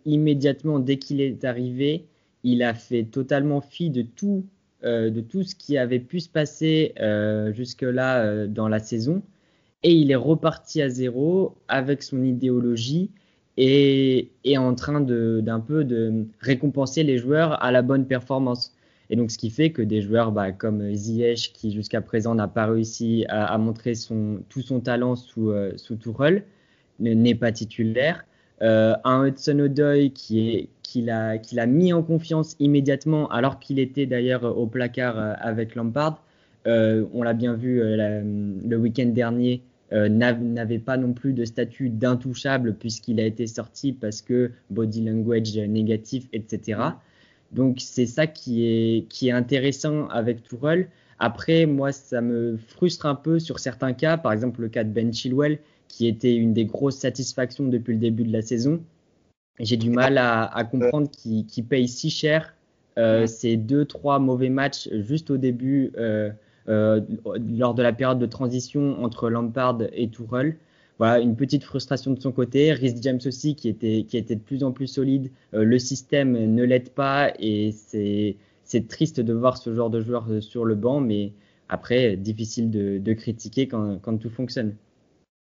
[0.05, 2.05] immédiatement, dès qu'il est arrivé,
[2.43, 4.45] il a fait totalement fi de tout,
[4.83, 9.21] euh, de tout ce qui avait pu se passer euh, jusque-là euh, dans la saison.
[9.83, 13.11] Et il est reparti à zéro avec son idéologie
[13.55, 18.73] et, et en train d'un peu de récompenser les joueurs à la bonne performance.
[19.09, 22.47] Et donc, ce qui fait que des joueurs bah, comme Ziyech, qui jusqu'à présent n'a
[22.47, 23.93] pas réussi à, montrer
[24.49, 25.71] tout son talent sous, euh,
[26.99, 28.23] n'est pas titulaire.
[28.61, 33.59] Euh, un Hudson O'Doy qui est qu'il a, qu'il a mis en confiance immédiatement, alors
[33.59, 36.23] qu'il était d'ailleurs au placard euh, avec Lampard.
[36.65, 42.75] Euh, on l'a bien vu le week-end dernier, n'avait pas non plus de statut d'intouchable
[42.75, 46.81] puisqu'il a été sorti parce que body language négatif, etc.
[47.51, 50.89] Donc c'est ça qui est, qui est intéressant avec Tourelle.
[51.19, 54.89] Après, moi, ça me frustre un peu sur certains cas, par exemple le cas de
[54.89, 58.81] Ben Chilwell, qui était une des grosses satisfactions depuis le début de la saison.
[59.59, 62.53] J'ai du mal à, à comprendre qu'il paye si cher
[62.97, 66.29] euh, ces deux, trois mauvais matchs juste au début, euh,
[66.67, 67.01] euh,
[67.57, 70.57] lors de la période de transition entre Lampard et Tourelle.
[70.99, 72.73] Voilà, une petite frustration de son côté.
[72.73, 75.31] Rhys James aussi, qui était, qui était de plus en plus solide.
[75.53, 80.27] Euh, le système ne l'aide pas et c'est triste de voir ce genre de joueur
[80.41, 81.31] sur le banc, mais
[81.69, 84.75] après, difficile de, de critiquer quand, quand tout fonctionne.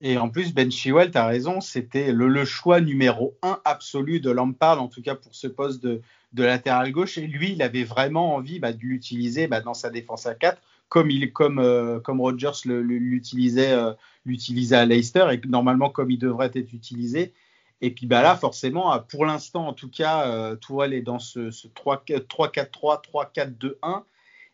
[0.00, 4.20] Et en plus, Ben Chilwell, tu as raison, c'était le, le, choix numéro un absolu
[4.20, 6.00] de Lampard, en tout cas pour ce poste de,
[6.34, 7.18] de latéral gauche.
[7.18, 10.62] Et lui, il avait vraiment envie bah, de l'utiliser bah, dans sa défense à 4,
[10.88, 13.92] comme, il, comme, euh, comme Rodgers l'utilisait euh,
[14.24, 17.32] l'utilisait à Leicester, et normalement comme il devrait être utilisé.
[17.80, 21.50] Et puis bah, là, forcément, pour l'instant, en tout cas, euh, Tourelle est dans ce,
[21.50, 24.02] ce 3-4-3, 3-4-2-1.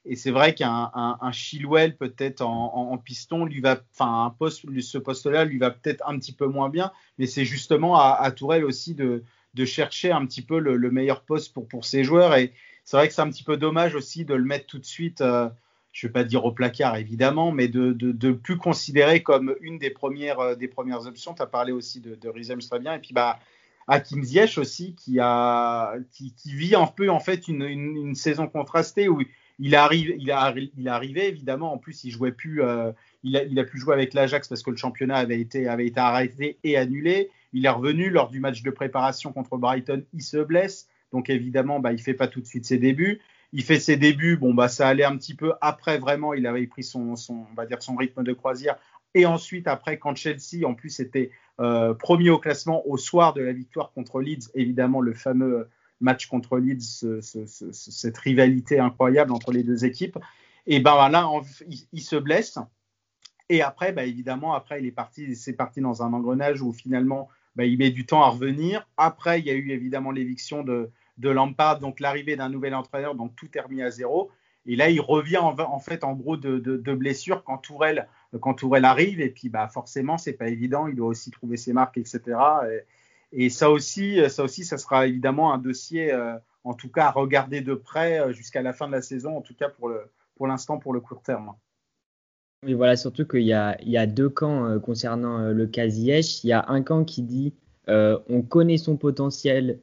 [0.07, 4.99] Et c'est vrai qu'un un, Chilwell peut-être en, piston lui va, enfin un poste, ce
[4.99, 8.67] poste-là lui va peut-être un petit peu moins bien, mais c'est justement à, à, Tourelle
[8.67, 12.37] aussi de, de chercher un petit peu le, le, meilleur poste pour pour ses joueurs.
[12.37, 12.53] Et
[12.85, 15.23] c'est vrai que c'est un petit peu dommage aussi de le mettre tout de suite.
[15.23, 15.49] Euh,
[15.95, 19.79] je vais pas dire au placard évidemment, mais de, de, de plus considérer comme une
[19.79, 21.35] des premières, euh, des premières options.
[21.35, 22.95] Tu as parlé aussi de, de Rizem très bien.
[22.95, 23.39] Et puis bah,
[23.87, 28.15] Hakim Ziyech aussi, qui, a, qui, qui, vit un peu en fait une, une, une
[28.17, 29.23] saison contrastée où
[29.61, 31.73] il arrive, il, a, il est arrivé évidemment.
[31.73, 32.61] En plus, il jouait plus.
[32.61, 32.91] Euh,
[33.23, 35.87] il, a, il a pu jouer avec l'Ajax parce que le championnat avait été, avait
[35.87, 37.31] été arrêté et annulé.
[37.53, 40.03] Il est revenu lors du match de préparation contre Brighton.
[40.13, 43.21] Il se blesse, donc évidemment, bah, il fait pas tout de suite ses débuts.
[43.57, 44.37] Il fait ses débuts.
[44.37, 45.99] Bon, bah, ça allait un petit peu après.
[45.99, 48.77] Vraiment, il avait pris son, on va dire son rythme de croisière.
[49.15, 53.41] Et ensuite, après, quand Chelsea, en plus, était euh, premier au classement au soir de
[53.43, 55.69] la victoire contre Leeds, évidemment, le fameux
[56.01, 60.19] match contre Leeds, cette rivalité incroyable entre les deux équipes.
[60.67, 61.31] Et ben là,
[61.93, 62.59] il, se blesse.
[63.49, 67.29] Et après, bah, évidemment, après, il est parti, c'est parti dans un engrenage où finalement,
[67.55, 68.89] bah, il met du temps à revenir.
[68.97, 73.15] Après, il y a eu évidemment l'éviction de, de Lampard, donc l'arrivée d'un nouvel entraîneur,
[73.15, 74.31] donc tout est remis à zéro.
[74.67, 78.09] Et là, il revient en, fait en gros de, de, blessure quand Tourelle,
[78.41, 79.21] quand arrive.
[79.21, 80.87] Et puis, bah, forcément, c'est pas évident.
[80.87, 82.21] Il doit aussi trouver ses marques, etc.
[83.33, 87.11] Et, ça aussi, ça aussi, ça sera évidemment un dossier, euh, en tout cas, à
[87.11, 89.93] regarder de près euh, jusqu'à la fin de la saison, en tout cas pour
[90.37, 91.53] pour l'instant, pour le court terme.
[92.65, 95.87] Oui, voilà, surtout qu'il y y a deux camps euh, concernant le cas.
[95.87, 97.53] Il y a un camp qui dit
[97.87, 99.81] on connaît son potentiel,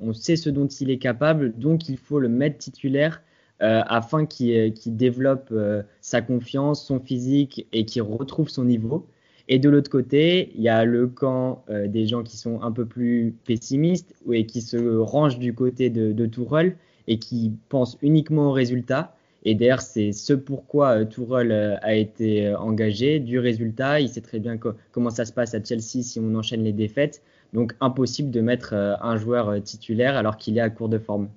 [0.00, 3.22] on sait ce dont il est capable, donc il faut le mettre titulaire
[3.60, 9.08] euh, afin qu'il développe euh, sa confiance, son physique et qu'il retrouve son niveau.
[9.48, 12.70] Et de l'autre côté, il y a le camp euh, des gens qui sont un
[12.70, 16.76] peu plus pessimistes et qui se rangent du côté de, de Tourelle
[17.08, 19.16] et qui pensent uniquement aux résultats.
[19.44, 24.00] Et d'ailleurs, c'est ce pourquoi Tourelle a été engagé, du résultat.
[24.00, 24.56] Il sait très bien
[24.92, 27.22] comment ça se passe à Chelsea si on enchaîne les défaites.
[27.52, 31.28] Donc impossible de mettre un joueur titulaire alors qu'il est à court de forme.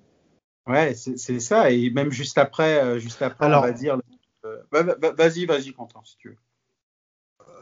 [0.68, 1.72] Ouais, c'est ça.
[1.72, 4.00] Et même juste après, euh, juste après on va dire.
[4.46, 4.58] Euh,
[5.18, 6.38] vas-y, vas-y, Quentin, si tu veux.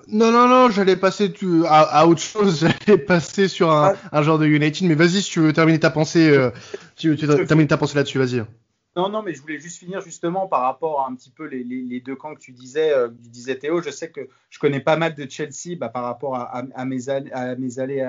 [0.08, 1.32] Non, non, non, j'allais passer
[1.68, 2.60] à, autre chose.
[2.88, 4.24] J'allais passer sur un, ah.
[4.24, 4.88] genre de United.
[4.88, 6.52] Mais vas-y, si tu veux terminer ta pensée, euh,
[6.96, 8.44] tu, terminer ta pensée là-dessus, vas-y.
[8.96, 12.00] Non, non, mais je voulais juste finir justement par rapport à un petit peu les,
[12.02, 13.82] deux camps que tu disais, tu disais Théo.
[13.82, 18.02] Je sais que je connais pas mal de Chelsea bah, par rapport à, mes, années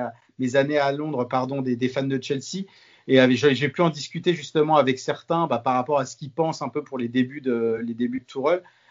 [0.78, 2.64] à Londres, pardon, des, fans de Chelsea.
[3.06, 6.62] Et j'ai pu en discuter justement avec certains bah, par rapport à ce qu'ils pensent
[6.62, 7.96] un peu pour les débuts de, les.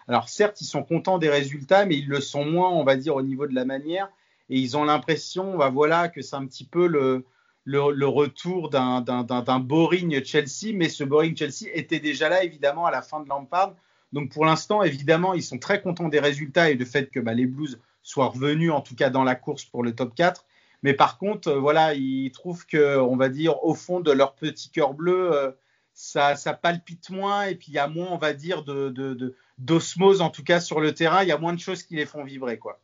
[0.07, 3.15] Alors certes, ils sont contents des résultats, mais ils le sont moins, on va dire,
[3.15, 4.09] au niveau de la manière.
[4.49, 7.25] Et ils ont l'impression, bah, voilà, que c'est un petit peu le,
[7.69, 10.73] le, retour d'un boring Chelsea.
[10.73, 13.75] Mais ce boring Chelsea était déjà là, évidemment, à la fin de Lampard.
[14.11, 17.33] Donc pour l'instant, évidemment, ils sont très contents des résultats et du fait que bah,
[17.33, 20.45] les Blues soient revenus, en tout cas dans la course pour le top 4.
[20.81, 24.33] Mais par contre, euh, voilà, ils trouvent que, on va dire, au fond de leur
[24.33, 25.51] petit cœur bleu, euh,
[25.93, 30.21] ça, ça, palpite moins et puis il y a moins, on va dire, de, d'osmose
[30.21, 31.21] en tout cas sur le terrain.
[31.21, 32.79] Il y a moins de choses qui les font vibrer, quoi.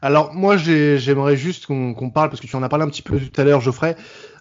[0.00, 3.18] Alors moi j'aimerais juste qu'on parle parce que tu en as parlé un petit peu
[3.18, 3.96] tout à l'heure Geoffrey,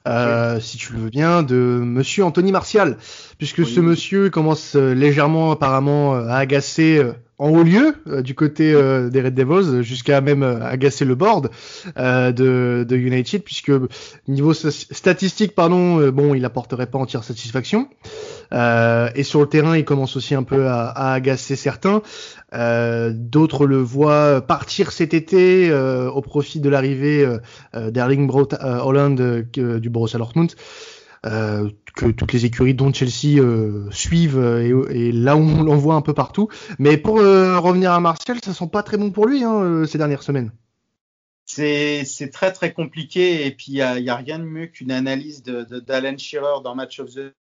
[0.08, 2.98] euh, si tu le veux bien, de Monsieur Anthony Martial,
[3.38, 7.04] puisque ce monsieur commence légèrement apparemment à agacer
[7.42, 11.16] en haut lieu euh, du côté euh, des Red Devils jusqu'à même euh, agacer le
[11.16, 11.50] board
[11.98, 13.72] de, de, United puisque
[14.28, 17.90] niveau statistique pardon bon il apporterait pas entière satisfaction.
[18.52, 22.04] Et sur le terrain il commence aussi un peu à, à agacer certains.
[22.54, 27.26] D'autres le voient partir cet été au profit de l'arrivée
[27.74, 30.56] d'Erling Braut Holland du Borussia Dortmund
[31.24, 36.02] euh, que toutes les écuries dont Chelsea euh, suivent euh, et, là on l'envoie un
[36.02, 36.48] peu partout.
[36.80, 40.24] Mais pour revenir à Martial, ça sent pas très bon pour lui hein, ces dernières
[40.24, 40.52] semaines.
[41.46, 46.14] C'est très très compliqué et puis il n'y a, rien de mieux qu'une analyse d'Alan
[46.14, 47.34] de, Shearer dans Match of the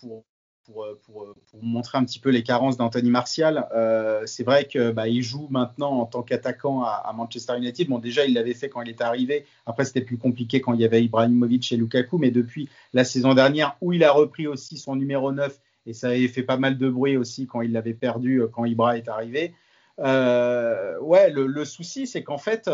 [0.00, 0.24] pour
[0.70, 3.68] euh, pour, pour, montrer un petit peu les carences d'Anthony Martial.
[3.74, 7.88] Euh, c'est vrai qu'il bah, joue maintenant en tant qu'attaquant à, Manchester United.
[7.88, 9.46] Bon, déjà, il l'avait fait quand il est arrivé.
[9.66, 12.18] Après, c'était plus compliqué quand il y avait Ibrahimovic et Lukaku.
[12.18, 16.08] Mais depuis la saison dernière, où il a repris aussi son numéro 9, et ça
[16.08, 19.08] avait fait pas mal de bruit aussi quand il l'avait perdu euh, quand Ibra est
[19.08, 19.54] arrivé.
[19.98, 22.70] ouais, le, le souci, c'est qu'en fait,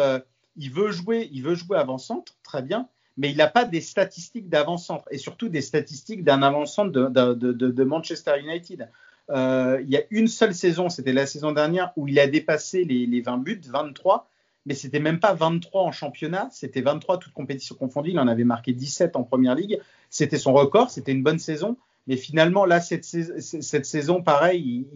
[0.57, 4.49] il veut jouer, il veut jouer avant-centre, très bien mais il n'a pas des statistiques
[4.49, 8.89] d'avant-centre et surtout des statistiques d'un avant-centre de, Manchester United.
[9.31, 12.85] Euh, il y a une seule saison, c'était la saison dernière, où il a dépassé
[12.85, 14.29] les, 20 buts, 23,
[14.67, 18.11] mais c'était même pas 23 en championnat, c'était 23 toutes compétitions confondues.
[18.11, 19.81] Il en avait marqué 17 en première ligue.
[20.09, 21.77] C'était son record, c'était une bonne saison.
[22.09, 24.87] Mais finalement, là, cette, saison, pareil,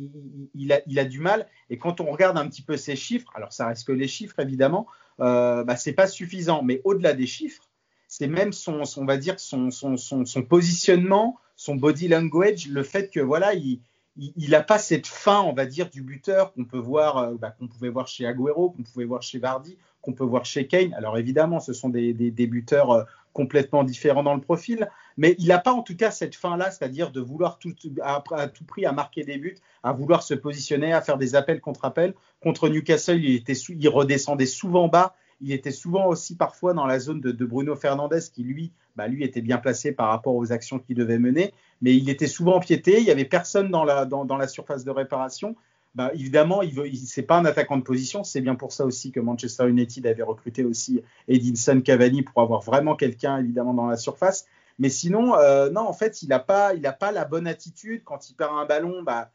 [0.54, 1.46] il, a, du mal.
[1.70, 4.40] Et quand on regarde un petit peu ses chiffres, alors ça reste que les chiffres,
[4.40, 4.88] évidemment,
[5.20, 6.62] euh, bah, c'est pas suffisant.
[6.64, 7.65] Mais au-delà des chiffres,
[8.08, 13.10] c'est même son, on va dire son, son, son, positionnement, son body language, le fait
[13.10, 13.80] que voilà, il
[14.18, 17.50] il n'a pas cette fin, on va dire, du buteur qu'on peut voir, euh, bah,
[17.50, 20.94] qu'on pouvait voir chez Agüero, qu'on pouvait voir chez Vardy, qu'on peut voir chez Kane.
[20.94, 24.88] Alors évidemment, ce sont des, des, buteurs euh, complètement différents dans le profil,
[25.18, 28.64] mais il n'a pas en tout cas cette fin-là, c'est-à-dire de vouloir tout, à, tout
[28.64, 32.14] prix à marquer des buts, à vouloir se positionner, à faire des appels contre appels.
[32.40, 36.98] Contre Newcastle, il, était, il redescendait souvent bas il était souvent aussi parfois dans la
[36.98, 40.78] zone de, Bruno Fernandez, qui lui, bah, lui était bien placé par rapport aux actions
[40.78, 42.98] qu'il devait mener, mais il était souvent piété.
[43.00, 45.56] Il y avait personne dans la, surface de réparation.
[45.94, 48.24] bah, évidemment, il veut, c'est pas un attaquant de position.
[48.24, 52.62] C'est bien pour ça aussi que Manchester United avait recruté aussi Edinson Cavani pour avoir
[52.62, 54.46] vraiment quelqu'un évidemment dans la surface.
[54.78, 58.28] Mais sinon, euh, non, en fait, il n'a pas, il pas la bonne attitude quand
[58.30, 59.02] il perd un ballon.
[59.02, 59.30] Bah,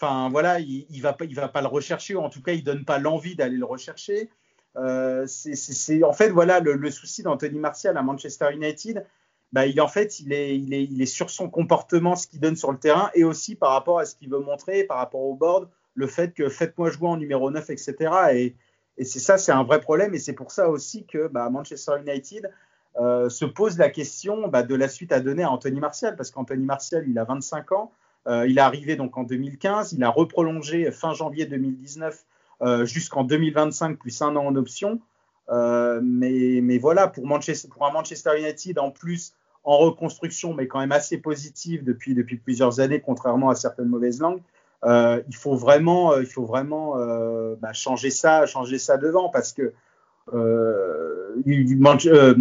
[0.00, 2.14] voilà, il, il va pas, il va pas le rechercher.
[2.14, 4.30] Ou en tout cas, il donne pas l'envie d'aller le rechercher.
[4.78, 9.04] Euh, c'est en fait voilà le, souci d'Anthony Martial à Manchester United.
[9.52, 13.10] Bah, il en fait il est, sur son comportement, ce qu'il donne sur le terrain,
[13.14, 16.32] et aussi par rapport à ce qu'il veut montrer, par rapport au board le fait
[16.32, 17.94] que faites-moi jouer en numéro 9, etc.
[18.34, 18.54] Et,
[19.04, 20.14] c'est ça, c'est un vrai problème.
[20.14, 22.50] Et c'est pour ça aussi que bah, Manchester United
[23.00, 26.30] euh, se pose la question bah, de la suite à donner à Anthony Martial, parce
[26.30, 27.92] qu'Anthony Martial, il a 25 ans.
[28.26, 29.92] Euh, il est arrivé donc en 2015.
[29.92, 32.16] Il a reprolongé fin janvier 2019 euh,
[32.84, 35.00] jusqu'en 2025, plus un an en option.
[35.50, 40.80] mais, mais, voilà, pour, Manchester, pour un Manchester United en plus en reconstruction, mais quand
[40.80, 44.40] même assez positif depuis, depuis plusieurs années, contrairement à certaines mauvaises langues.
[44.84, 49.28] Euh, il faut vraiment, euh, il faut vraiment euh, bah, changer ça, changer ça devant
[49.28, 49.72] parce que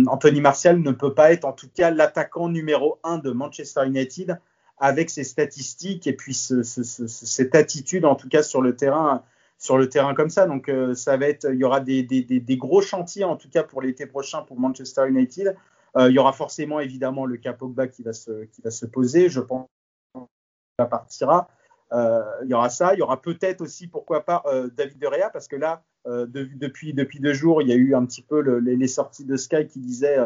[0.08, 4.40] Anthony Martial ne peut pas être en tout cas l'attaquant numéro un de Manchester United
[4.78, 9.24] avec ses statistiques et puis cette attitude en tout cas sur le terrain
[9.58, 10.46] sur le terrain comme ça.
[10.46, 14.06] Donc ça va être, il y aura des, gros chantiers en tout cas pour l'été
[14.06, 15.56] prochain pour Manchester United.
[15.98, 19.30] il y aura forcément évidemment le cas Pogba qui va se, poser.
[19.30, 19.68] Je pense
[20.14, 21.50] qu'il partira.
[21.94, 22.94] Euh, il y aura ça.
[22.94, 26.26] Il y aura peut-être aussi, pourquoi pas, euh, David De Rea, parce que là, euh,
[26.28, 29.68] depuis, depuis deux jours, il y a eu un petit peu les, sorties de Sky
[29.68, 30.20] qui disaient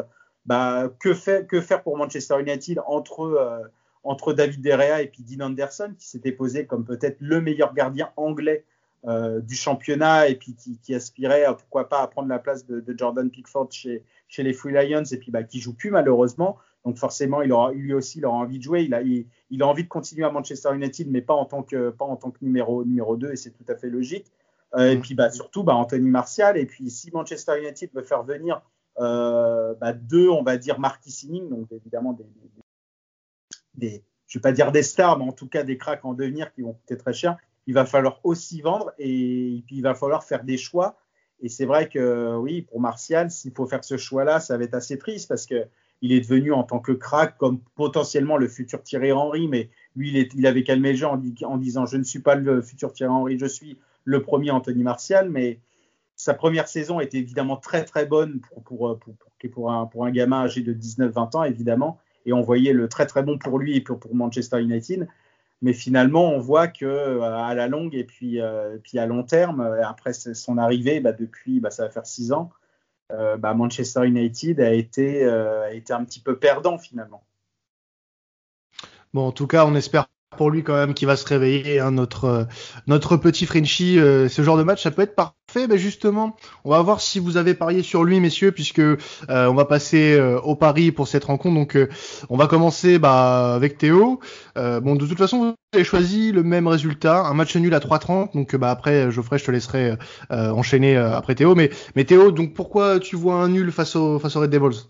[0.46, 3.63] bah, que faire pour Manchester United entre,
[4.04, 7.74] entre David De Rea et puis Dean Anderson, qui s'était posé comme peut-être le meilleur
[7.74, 8.65] gardien anglais
[9.03, 13.71] du championnat et puis qui, aspirait, pourquoi pas, à prendre la place de, Jordan Pickford
[13.71, 16.57] chez, chez les Free Lions et puis bah, qui joue plus malheureusement.
[16.85, 18.83] Donc forcément, il aura, lui aussi, il aura envie de jouer.
[18.83, 21.89] Il a, il, a envie de continuer à Manchester United, mais pas en tant que,
[21.91, 24.31] pas en tant que numéro, numéro 2, et c'est tout à fait logique.
[24.75, 26.57] Euh, et puis bah, surtout, bah, Anthony Martial.
[26.57, 28.61] Et puis si Manchester United veut faire venir
[28.99, 32.25] euh, bah, deux, on va dire, marketing, donc évidemment des,
[33.75, 36.51] des, je vais pas dire des stars, mais en tout cas des cracks en devenir
[36.53, 37.37] qui vont coûter très cher,
[37.67, 40.97] il va falloir aussi vendre et, puis il va falloir faire des choix.
[41.41, 44.76] Et c'est vrai que oui, pour Martial, s'il faut faire ce choix-là, ça va être
[44.76, 45.65] assez triste parce que
[46.04, 50.28] il est devenu en tant que crack comme potentiellement le futur Thierry Henry, mais lui,
[50.34, 53.38] il, avait calmé le jeu en, disant je ne suis pas le futur Thierry Henry,
[53.38, 55.60] je suis le premier Anthony Martial, mais
[56.15, 59.00] sa première saison était évidemment très très bonne pour, pour,
[59.52, 63.06] pour, un, pour un gamin âgé de 19-20 ans, évidemment, et on voyait le très
[63.06, 65.08] très bon pour lui et pour, Manchester United.
[65.62, 69.24] Mais finalement, on voit que euh, à la longue et puis, euh, puis à long
[69.24, 72.52] terme, euh, après son arrivée, bah, depuis, bah, ça va faire six ans,
[73.10, 77.26] bah, Manchester United a été, a été un petit peu perdant finalement.
[79.13, 81.80] Bon, en tout cas, on espère pour lui quand même qu'il va se réveiller.
[81.80, 82.44] Hein, notre euh,
[82.88, 85.67] notre petit Frenchy, euh, ce genre de match, ça peut être parfait.
[85.70, 88.96] Mais justement, on va voir si vous avez parié sur lui, messieurs, puisque euh,
[89.28, 91.56] on va passer au pari pour cette rencontre.
[91.56, 91.78] Donc,
[92.30, 94.22] on va commencer bah, avec Théo.
[94.56, 98.34] bon, de toute façon, vous avez choisi le même résultat, un match nul à 3-30.
[98.34, 99.98] Donc, bah après, Geoffrey, je te laisserai
[100.30, 101.54] enchaîner après Théo.
[101.54, 104.88] Mais, mais Théo, donc pourquoi tu vois un nul face au face aux Red Devils?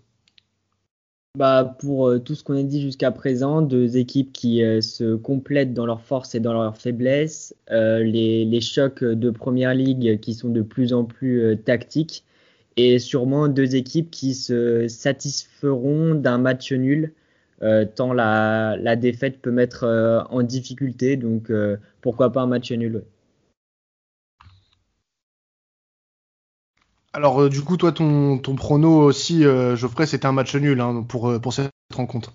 [1.38, 5.14] Bah, pour euh, tout ce qu'on a dit jusqu'à présent, deux équipes qui euh, se
[5.14, 10.20] complètent dans leurs forces et dans leurs faiblesses, euh, les, les, chocs de première ligue
[10.20, 12.24] qui sont de plus en plus tactiques,
[12.76, 17.12] et sûrement deux équipes qui se satisferont d'un match nul,
[17.94, 19.84] tant la, la, défaite peut mettre
[20.30, 21.52] en difficulté, donc
[22.00, 23.04] pourquoi pas un match nul.
[27.14, 30.80] Alors, euh, du coup, toi, ton, ton prono aussi, euh, Geoffrey, c'était un match nul
[30.80, 32.32] hein, pour, euh, pour cette rencontre.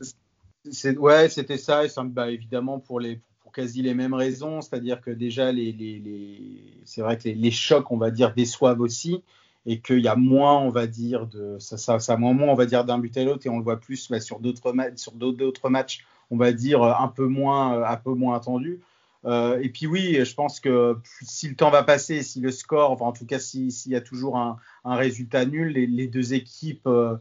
[0.98, 1.86] Ouais, c'était ça.
[1.86, 4.62] Et ça bah, évidemment, pour, les, pour quasi les mêmes raisons.
[4.62, 8.82] C'est-à-dire que déjà, les, les, les c'est vrai que les, chocs, on va dire, déçoivent
[8.82, 9.24] aussi.
[9.66, 12.66] Et qu'il y a moins, on va dire, de, ça, ça, ça moins, on va
[12.66, 13.46] dire, d'un but à l'autre.
[13.48, 17.08] Et on le voit plus bah, sur d'autres sur d'autres matchs, on va dire, un
[17.08, 18.80] peu moins, un peu moins attendus.
[19.28, 23.02] Euh, et puis oui, je pense que si le temps va passer, si le score,
[23.02, 27.18] en tout cas s'il y a toujours un, résultat nul, les, deux équipes euh,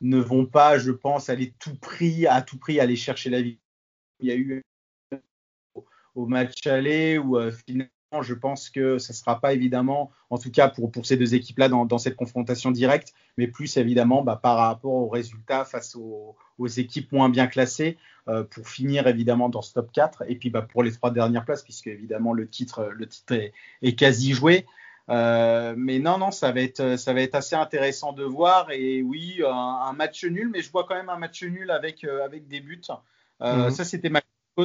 [0.00, 3.58] ne vont pas, je pense, aller tout prix, à tout prix aller chercher la vie.
[4.20, 4.62] Il y a eu
[6.14, 7.90] au, match aller où euh, finalement
[8.22, 11.34] je pense que ça ne sera pas évidemment, en tout cas pour, pour ces deux
[11.34, 16.36] équipes-là, dans, cette confrontation directe, mais plus évidemment bah, par rapport aux résultats face aux,
[16.76, 17.98] équipes moins bien classées,
[18.28, 21.44] euh, pour finir évidemment dans ce top 4, et puis bah, pour les trois dernières
[21.44, 23.34] places, puisque évidemment le titre, le titre
[23.82, 24.66] est, quasi joué.
[25.10, 28.70] Euh, mais non, non, ça va, être, ça va être assez intéressant de voir.
[28.70, 32.24] Et oui, un, match nul, mais je vois quand même un match nul avec, euh,
[32.24, 32.82] avec des buts.
[33.40, 33.70] Mhm.
[33.70, 34.20] Ça, c'était ma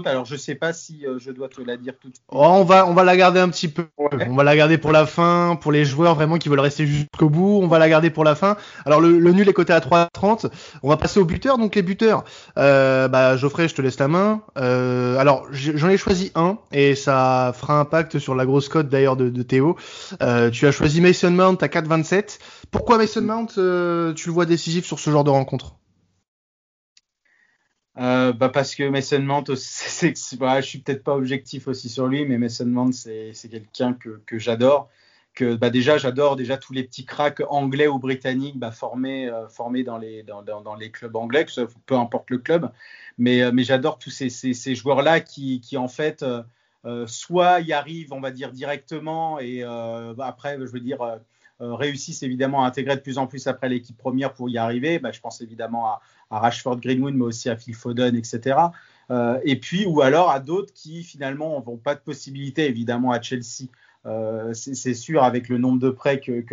[0.06, 2.26] alors je sais pas si euh, je dois te la dire tout de suite.
[2.32, 3.86] Oh, on va on va la garder un petit peu.
[3.98, 7.30] On va la garder pour la fin, pour les joueurs vraiment qui veulent rester jusqu'au
[7.30, 7.60] bout.
[7.62, 8.58] On va la garder pour la fin.
[8.86, 10.50] Alors le, nul est coté à 3,30.
[10.82, 11.58] On va passer aux buteurs.
[11.58, 12.24] Donc les buteurs.
[12.58, 14.42] Euh, bah Geoffrey, je te laisse la main.
[14.58, 19.16] Euh, alors j'en ai choisi un et ça fera impact sur la grosse cote d'ailleurs
[19.16, 19.76] de, de, Théo.
[20.22, 22.40] Euh, tu as choisi Mason Mount à 4,27.
[22.72, 25.76] Pourquoi Mason Mount euh, Tu le vois décisif sur ce genre de rencontre?
[28.00, 32.08] Euh, bah parce que Mason Mount, c'est, bah, je suis peut-être pas objectif aussi sur
[32.08, 34.90] lui, mais Mason Mount, c'est, quelqu'un que, que j'adore.
[35.36, 39.48] Que bah déjà, j'adore déjà tous les petits cracks anglais ou britanniques bah, formés, euh,
[39.48, 42.72] formés dans, les, dans, dans, les clubs anglais, que peu importe le club.
[43.18, 46.24] Mais, euh, mais j'adore tous ces, ces, ces joueurs-là qui, qui, en fait,
[47.08, 51.00] soit y arrivent, on va dire, directement, et bah, après, je veux dire,
[51.60, 55.00] réussissent évidemment à intégrer de plus en plus après l'équipe première pour y arriver.
[55.00, 56.02] Bah, je pense évidemment à,
[56.34, 58.58] à Rashford Greenwood, mais aussi à Phil Foden, etc.
[59.12, 63.22] Euh, et puis, ou alors à d'autres qui finalement n'ont pas de possibilité, évidemment, à
[63.22, 63.70] Chelsea.
[64.06, 66.44] Euh, c'est sûr, avec le nombre de prêts que,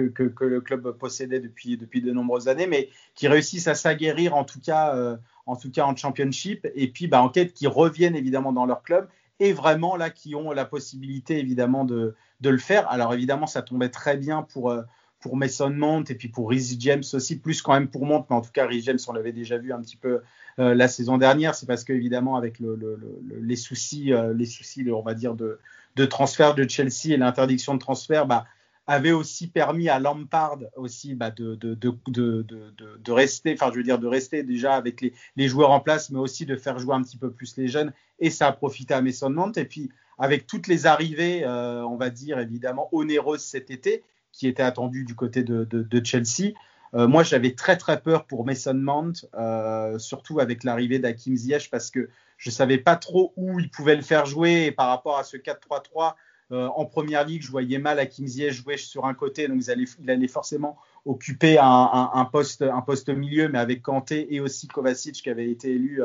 [0.44, 4.60] le club possédait depuis, depuis de nombreuses années, mais qui réussissent à s'aguerrir en tout
[4.60, 5.16] cas, euh,
[5.46, 8.82] en tout cas en championship, et puis bah, en quête qui reviennent évidemment dans leur
[8.82, 9.08] club,
[9.40, 12.88] et vraiment là qui ont la possibilité évidemment de, de le faire.
[12.88, 14.72] Alors évidemment, ça tombait très bien pour,
[15.20, 18.36] pour Mason Mount et puis pour Rhys James aussi, plus quand même pour Mount, mais
[18.36, 20.20] en tout cas Rhys James, on l'avait déjà vu un petit peu
[20.58, 21.54] euh, la saison dernière.
[21.54, 22.98] C'est parce que évidemment avec le, le,
[23.40, 25.58] les soucis, euh, les soucis, on va dire de,
[25.96, 28.46] de transfert de Chelsea et l'interdiction de transfert, bah,
[28.86, 33.84] avait aussi permis à Lampard aussi bah, de, de, de, de, rester, enfin je veux
[33.84, 36.94] dire de rester déjà avec les, les, joueurs en place, mais aussi de faire jouer
[36.94, 37.92] un petit peu plus les jeunes.
[38.18, 39.52] Et ça a profité à Mason Mount.
[39.56, 44.02] Et puis avec toutes les arrivées, euh, on va dire évidemment onéreuses cet été,
[44.32, 46.52] qui était attendu du côté de, Chelsea.
[46.94, 51.70] Euh, moi, j'avais très très peur pour Mason Mount, euh, surtout avec l'arrivée d'Akim Ziyech,
[51.70, 54.66] parce que je savais pas trop où il pouvait le faire jouer.
[54.66, 56.14] Et par rapport à ce 4-3-3
[56.52, 59.70] euh, en première ligue, je voyais mal Akim Ziyech jouer sur un côté, donc il
[59.70, 64.66] allait, il allait forcément occuper un, poste, un poste milieu, mais avec Kanté et aussi
[64.66, 66.02] Kovacic qui avait été élu,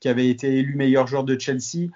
[0.00, 1.92] qui avait été élu meilleur joueur de Chelsea.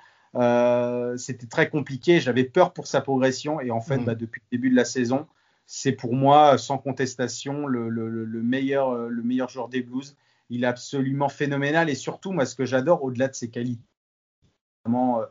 [1.16, 2.20] C'était très compliqué.
[2.20, 4.04] J'avais peur pour sa progression, et en fait, mmh.
[4.04, 5.26] bah, depuis le début de la saison
[5.72, 10.16] c'est pour moi, sans contestation, le, meilleur, euh, le meilleur joueur des Blues.
[10.48, 13.86] Il est absolument phénoménal et surtout, moi, ce que j'adore au-delà de ses qualités,
[14.84, 15.26] vraiment, euh,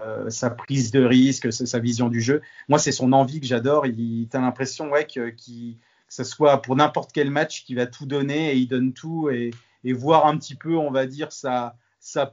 [0.00, 2.42] euh, sa prise de risque, sa vision du jeu.
[2.68, 3.86] Moi, c'est son envie que j'adore.
[3.86, 5.32] Il, as l'impression ouais, que,
[6.08, 9.52] ce soit pour n'importe quel match, qu'il va tout donner et il donne tout et,
[9.92, 11.76] voir un petit peu, on va dire, sa,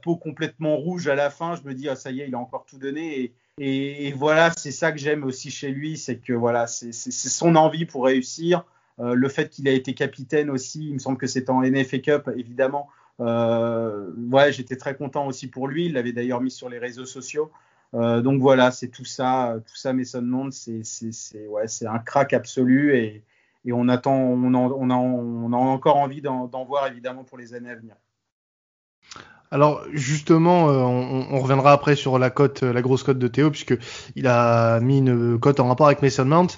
[0.02, 1.54] peau complètement rouge à la fin.
[1.54, 4.72] Je me dis, ah, ça y est, il a encore tout donné et, voilà, c'est
[4.72, 8.64] ça que j'aime aussi chez lui, c'est que voilà, c'est son envie pour réussir.
[9.00, 11.98] Euh, le fait qu'il a été capitaine aussi, il me semble que c'est en NFA
[11.98, 12.88] Cup, évidemment.
[13.20, 15.86] Euh, ouais, j'étais très content aussi pour lui.
[15.86, 17.50] Il l'avait d'ailleurs mis sur les réseaux sociaux.
[17.94, 22.32] Euh, donc voilà, c'est tout ça, tout ça Mason Mount, c'est ouais, c'est un crack
[22.32, 23.22] absolu et,
[23.64, 27.54] et on attend, on, on, a, on a encore envie d'en voir évidemment pour les
[27.54, 27.94] années à venir.
[29.54, 30.82] Alors justement, euh,
[31.30, 33.78] on, reviendra après sur la cote, euh, la grosse cote de Théo, puisque
[34.16, 36.48] il a mis une cote en rapport avec Mason Mount.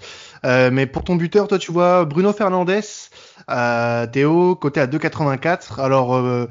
[0.46, 2.80] Euh, mais pour ton buteur, toi, tu vois Bruno Fernandez,
[4.12, 5.78] Théo, coté à 2,84.
[5.78, 6.48] Alors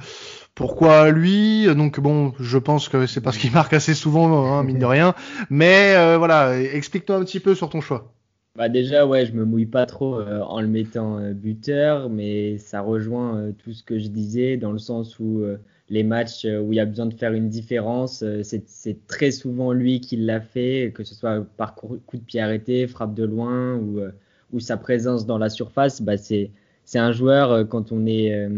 [0.53, 1.65] pourquoi lui?
[1.75, 5.15] Donc bon, je pense que c'est parce qu'il marque assez souvent, hein, mine de rien.
[5.49, 8.13] Mais voilà, explique-toi un petit peu sur ton choix.
[8.55, 13.51] Bah déjà, ouais, je me mouille pas trop en le mettant buteur, mais ça rejoint
[13.63, 15.43] tout ce que je disais dans le sens où
[15.89, 19.31] les matchs euh, où il y a besoin de faire une différence, euh, c'est très
[19.31, 23.23] souvent lui qui l'a fait, que ce soit par coup de pied arrêté, frappe de
[23.23, 24.11] loin ou, euh,
[24.59, 26.01] sa présence dans la surface.
[26.01, 26.51] Bah c'est
[26.95, 28.49] un joueur, quand on est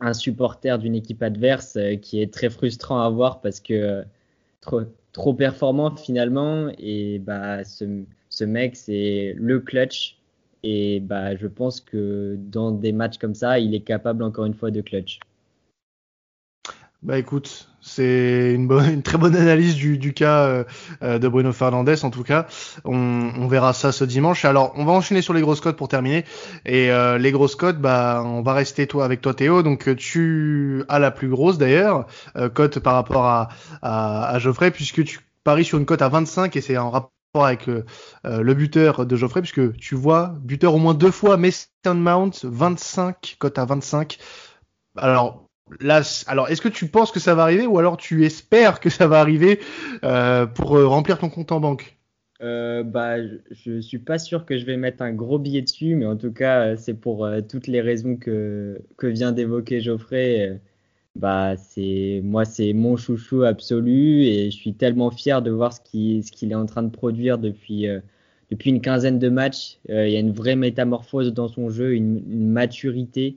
[0.00, 4.02] un supporter d'une équipe adverse, qui est très frustrant à voir parce que
[4.60, 4.80] trop,
[5.12, 6.70] trop performant finalement.
[6.78, 7.84] Et bah, ce,
[8.30, 10.18] ce mec, c'est le clutch.
[10.64, 14.54] Et bah, je pense que dans des matchs comme ça, il est capable encore une
[14.54, 15.20] fois de clutch.
[17.02, 20.64] Bah écoute, c'est une, une très bonne analyse du, du cas euh,
[21.02, 22.46] euh, de Bruno Fernandez en tout cas.
[22.84, 24.44] On, on, verra ça ce dimanche.
[24.44, 26.24] Alors on va enchaîner sur les grosses codes pour terminer.
[26.64, 29.64] Et euh, les grosses codes, bah on va rester toi avec toi Théo.
[29.64, 32.06] Donc tu as la plus grosse d'ailleurs
[32.54, 33.48] cote par rapport à,
[33.82, 37.10] à, à, Geoffrey puisque tu paries sur une cote à 25 et c'est en rapport
[37.34, 42.44] avec le buteur de Geoffrey puisque tu vois buteur au moins deux fois Mason Mount
[42.44, 44.18] 25 cote à 25.
[44.96, 45.48] Alors
[46.26, 49.06] Alors, est-ce que tu penses que ça va arriver ou alors tu espères que ça
[49.06, 49.60] va arriver
[50.04, 51.96] euh, pour euh, remplir ton compte en banque?
[52.42, 56.06] Euh, bah, je, suis pas sûr que je vais mettre un gros billet dessus, mais
[56.06, 60.60] en tout cas, c'est pour toutes les raisons que, que vient d'évoquer Geoffrey.
[61.14, 65.80] bah c'est moi c'est mon chouchou absolu et je suis tellement fier de voir ce
[65.80, 67.86] qu'il est en train de produire depuis
[68.50, 69.78] depuis une quinzaine de matchs.
[69.88, 73.36] Il y a une vraie métamorphose dans son jeu, une, maturité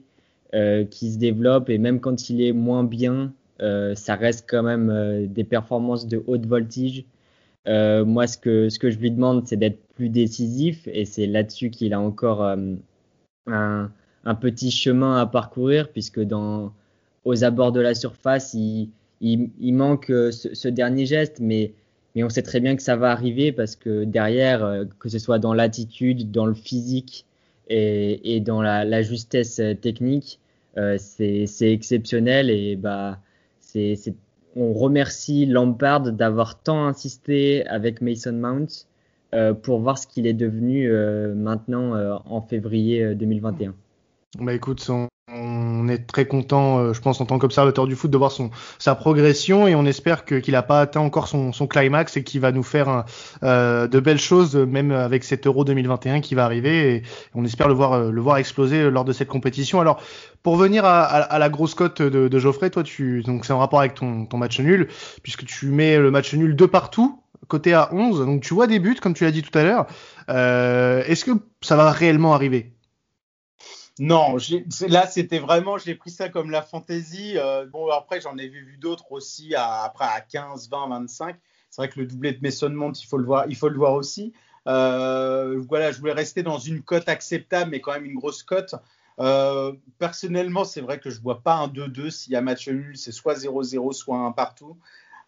[0.52, 1.70] qui se développe.
[1.70, 6.46] Et même quand il est moins bien, ça reste quand même des performances de haute
[6.46, 7.04] voltige.
[7.66, 10.88] moi, ce que je lui demande, c'est d'être plus décisif.
[10.92, 12.42] Et c'est là-dessus qu'il a encore
[13.46, 13.90] un,
[14.40, 16.72] petit chemin à parcourir puisque dans
[17.26, 18.88] aux abords de la surface, il,
[19.74, 21.74] manque euh, ce, dernier geste, mais,
[22.16, 25.38] on sait très bien que ça va arriver parce que derrière, euh, que ce soit
[25.38, 27.25] dans l'attitude, dans le physique
[27.68, 30.40] et, dans la, justesse euh, technique,
[30.76, 33.18] euh, c'est exceptionnel et bah
[33.60, 33.96] c'est
[34.58, 38.66] on remercie Lampard d'avoir tant insisté avec Mason Mount
[39.34, 40.90] euh, pour voir ce qu'il est devenu
[41.34, 43.74] maintenant en février 2021.
[44.40, 45.08] Bah écoute, son,
[45.86, 48.50] on est très content, euh, je pense, en tant qu'observateur du foot, de voir son,
[48.78, 52.40] sa progression et on espère qu'il n'a pas atteint encore son, son, climax et qu'il
[52.40, 53.04] va nous faire
[53.42, 56.96] euh, de belles choses, même avec cet Euro 2021 qui va arriver.
[56.96, 57.02] Et
[57.34, 59.80] on espère le voir, euh, le voir exploser lors de cette compétition.
[59.80, 60.00] Alors,
[60.42, 63.58] pour venir à, à, la grosse cote de, de, Geoffrey, toi, tu, donc c'est en
[63.58, 64.88] rapport avec ton, ton match nul,
[65.22, 68.20] puisque tu mets le match nul de partout côté à 11.
[68.26, 69.86] Donc tu vois des buts, comme tu l'as dit tout à l'heure.
[70.30, 72.75] Euh, Est-ce que ça va réellement arriver?
[73.98, 74.36] Non,
[74.88, 77.38] là c'était vraiment, j'ai pris ça comme la fantaisie.
[77.38, 81.36] Euh, bon, après j'en ai vu, d'autres aussi, à, après à 15, 20, 25.
[81.70, 83.94] C'est vrai que le doublé de Mason il faut le voir, il faut le voir
[83.94, 84.34] aussi.
[84.66, 88.74] Euh, voilà, je voulais rester dans une cote acceptable, mais quand même une grosse cote.
[89.18, 92.96] Euh, personnellement, c'est vrai que je vois pas un 2-2 s'il y a match nul,
[92.96, 94.76] c'est soit 0-0, soit un partout.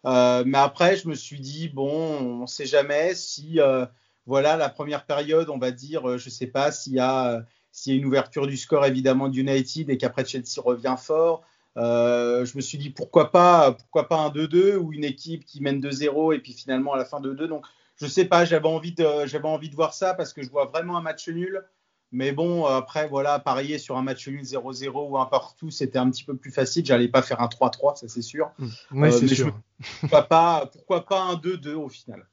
[0.05, 3.85] Euh, mais après, je me suis dit bon, on sait jamais si euh,
[4.25, 7.95] voilà la première période, on va dire, je sais pas s'il y a s'il y
[7.95, 11.43] a une ouverture du score évidemment d'United et qu'après Chelsea revient fort,
[11.77, 15.61] euh, je me suis dit pourquoi pas, pourquoi pas un 2-2 ou une équipe qui
[15.61, 17.47] mène 2-0 et puis finalement à la fin 2-2.
[17.47, 17.65] Donc
[17.97, 20.65] je sais pas, j'avais envie de, j'avais envie de voir ça parce que je vois
[20.65, 21.63] vraiment un match nul.
[22.11, 26.09] Mais bon, après, voilà, parier sur un match nul 0-0 ou un partout, c'était un
[26.09, 26.83] petit peu plus facile.
[26.83, 28.49] J'allais pas faire un 3-3, ça c'est sûr.
[28.57, 28.99] Mmh.
[28.99, 29.55] Ouais, euh, c'est sûr.
[30.01, 32.25] pourquoi, pas, pourquoi pas un 2-2 au final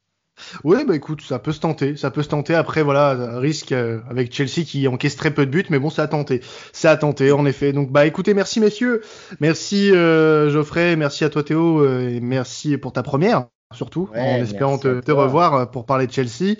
[0.64, 2.54] oui, bah écoute, ça peut se tenter, ça peut se tenter.
[2.54, 6.02] Après, voilà, risque euh, avec Chelsea qui encaisse très peu de buts, mais bon, ça
[6.02, 6.40] a tenté,
[6.72, 7.72] ça a tenté en effet.
[7.72, 9.02] Donc, bah écoutez, merci messieurs,
[9.40, 14.36] merci euh, Geoffrey, merci à toi Théo, euh, et merci pour ta première surtout, en
[14.36, 16.54] espérant te, revoir pour parler de Chelsea.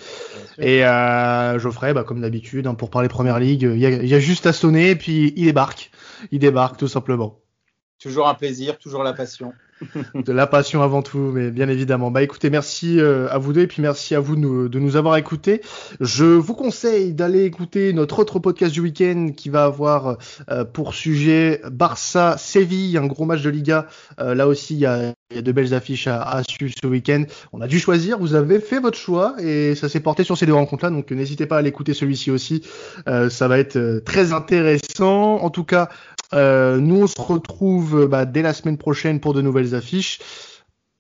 [0.59, 0.81] Et
[1.59, 4.45] Geoffrey, bah, comme d'habitude, hein, pour parler Première Ligue, il y a, y a juste
[4.47, 5.93] à sonner, et puis il débarque,
[6.33, 7.39] il débarque tout simplement.
[8.01, 9.53] Toujours un plaisir, toujours la passion.
[10.15, 12.11] de la passion avant tout, mais bien évidemment.
[12.11, 15.17] Bah écoutez, merci euh, à vous deux et puis merci à vous de nous, avoir
[15.17, 15.61] écoutés.
[16.01, 20.17] Je vous conseille d'aller écouter notre autre podcast du week-end qui va avoir
[20.51, 23.87] euh, pour sujet Barça Séville, un gros match de Liga.
[24.19, 27.25] Euh, là aussi, il y a, de belles affiches à, suivre ce week-end.
[27.53, 30.47] On a dû choisir, vous avez fait votre choix et ça s'est porté sur ces
[30.47, 32.63] deux rencontres-là, donc n'hésitez pas à l'écouter celui-ci aussi.
[33.07, 35.43] ça va être très intéressant.
[35.43, 35.89] En tout cas,
[36.35, 40.21] euh, nous, on se retrouve bah, dès la semaine prochaine pour de nouvelles affiches.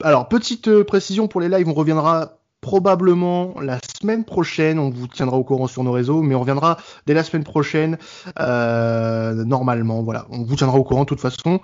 [0.02, 4.78] Alors, petite euh, précision pour les lives, on reviendra probablement la semaine prochaine.
[4.78, 7.98] On vous tiendra au courant sur nos réseaux, mais on reviendra dès la semaine prochaine.
[8.40, 11.60] Euh, normalement, voilà, on vous tiendra au courant de toute façon.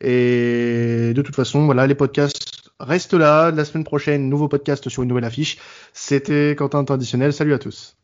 [0.00, 3.50] Et de toute façon, voilà, les podcasts restent là.
[3.50, 5.58] La semaine prochaine, nouveau podcast sur une nouvelle affiche.
[5.92, 7.32] C'était Quentin Traditionnel.
[7.32, 7.96] Salut à tous.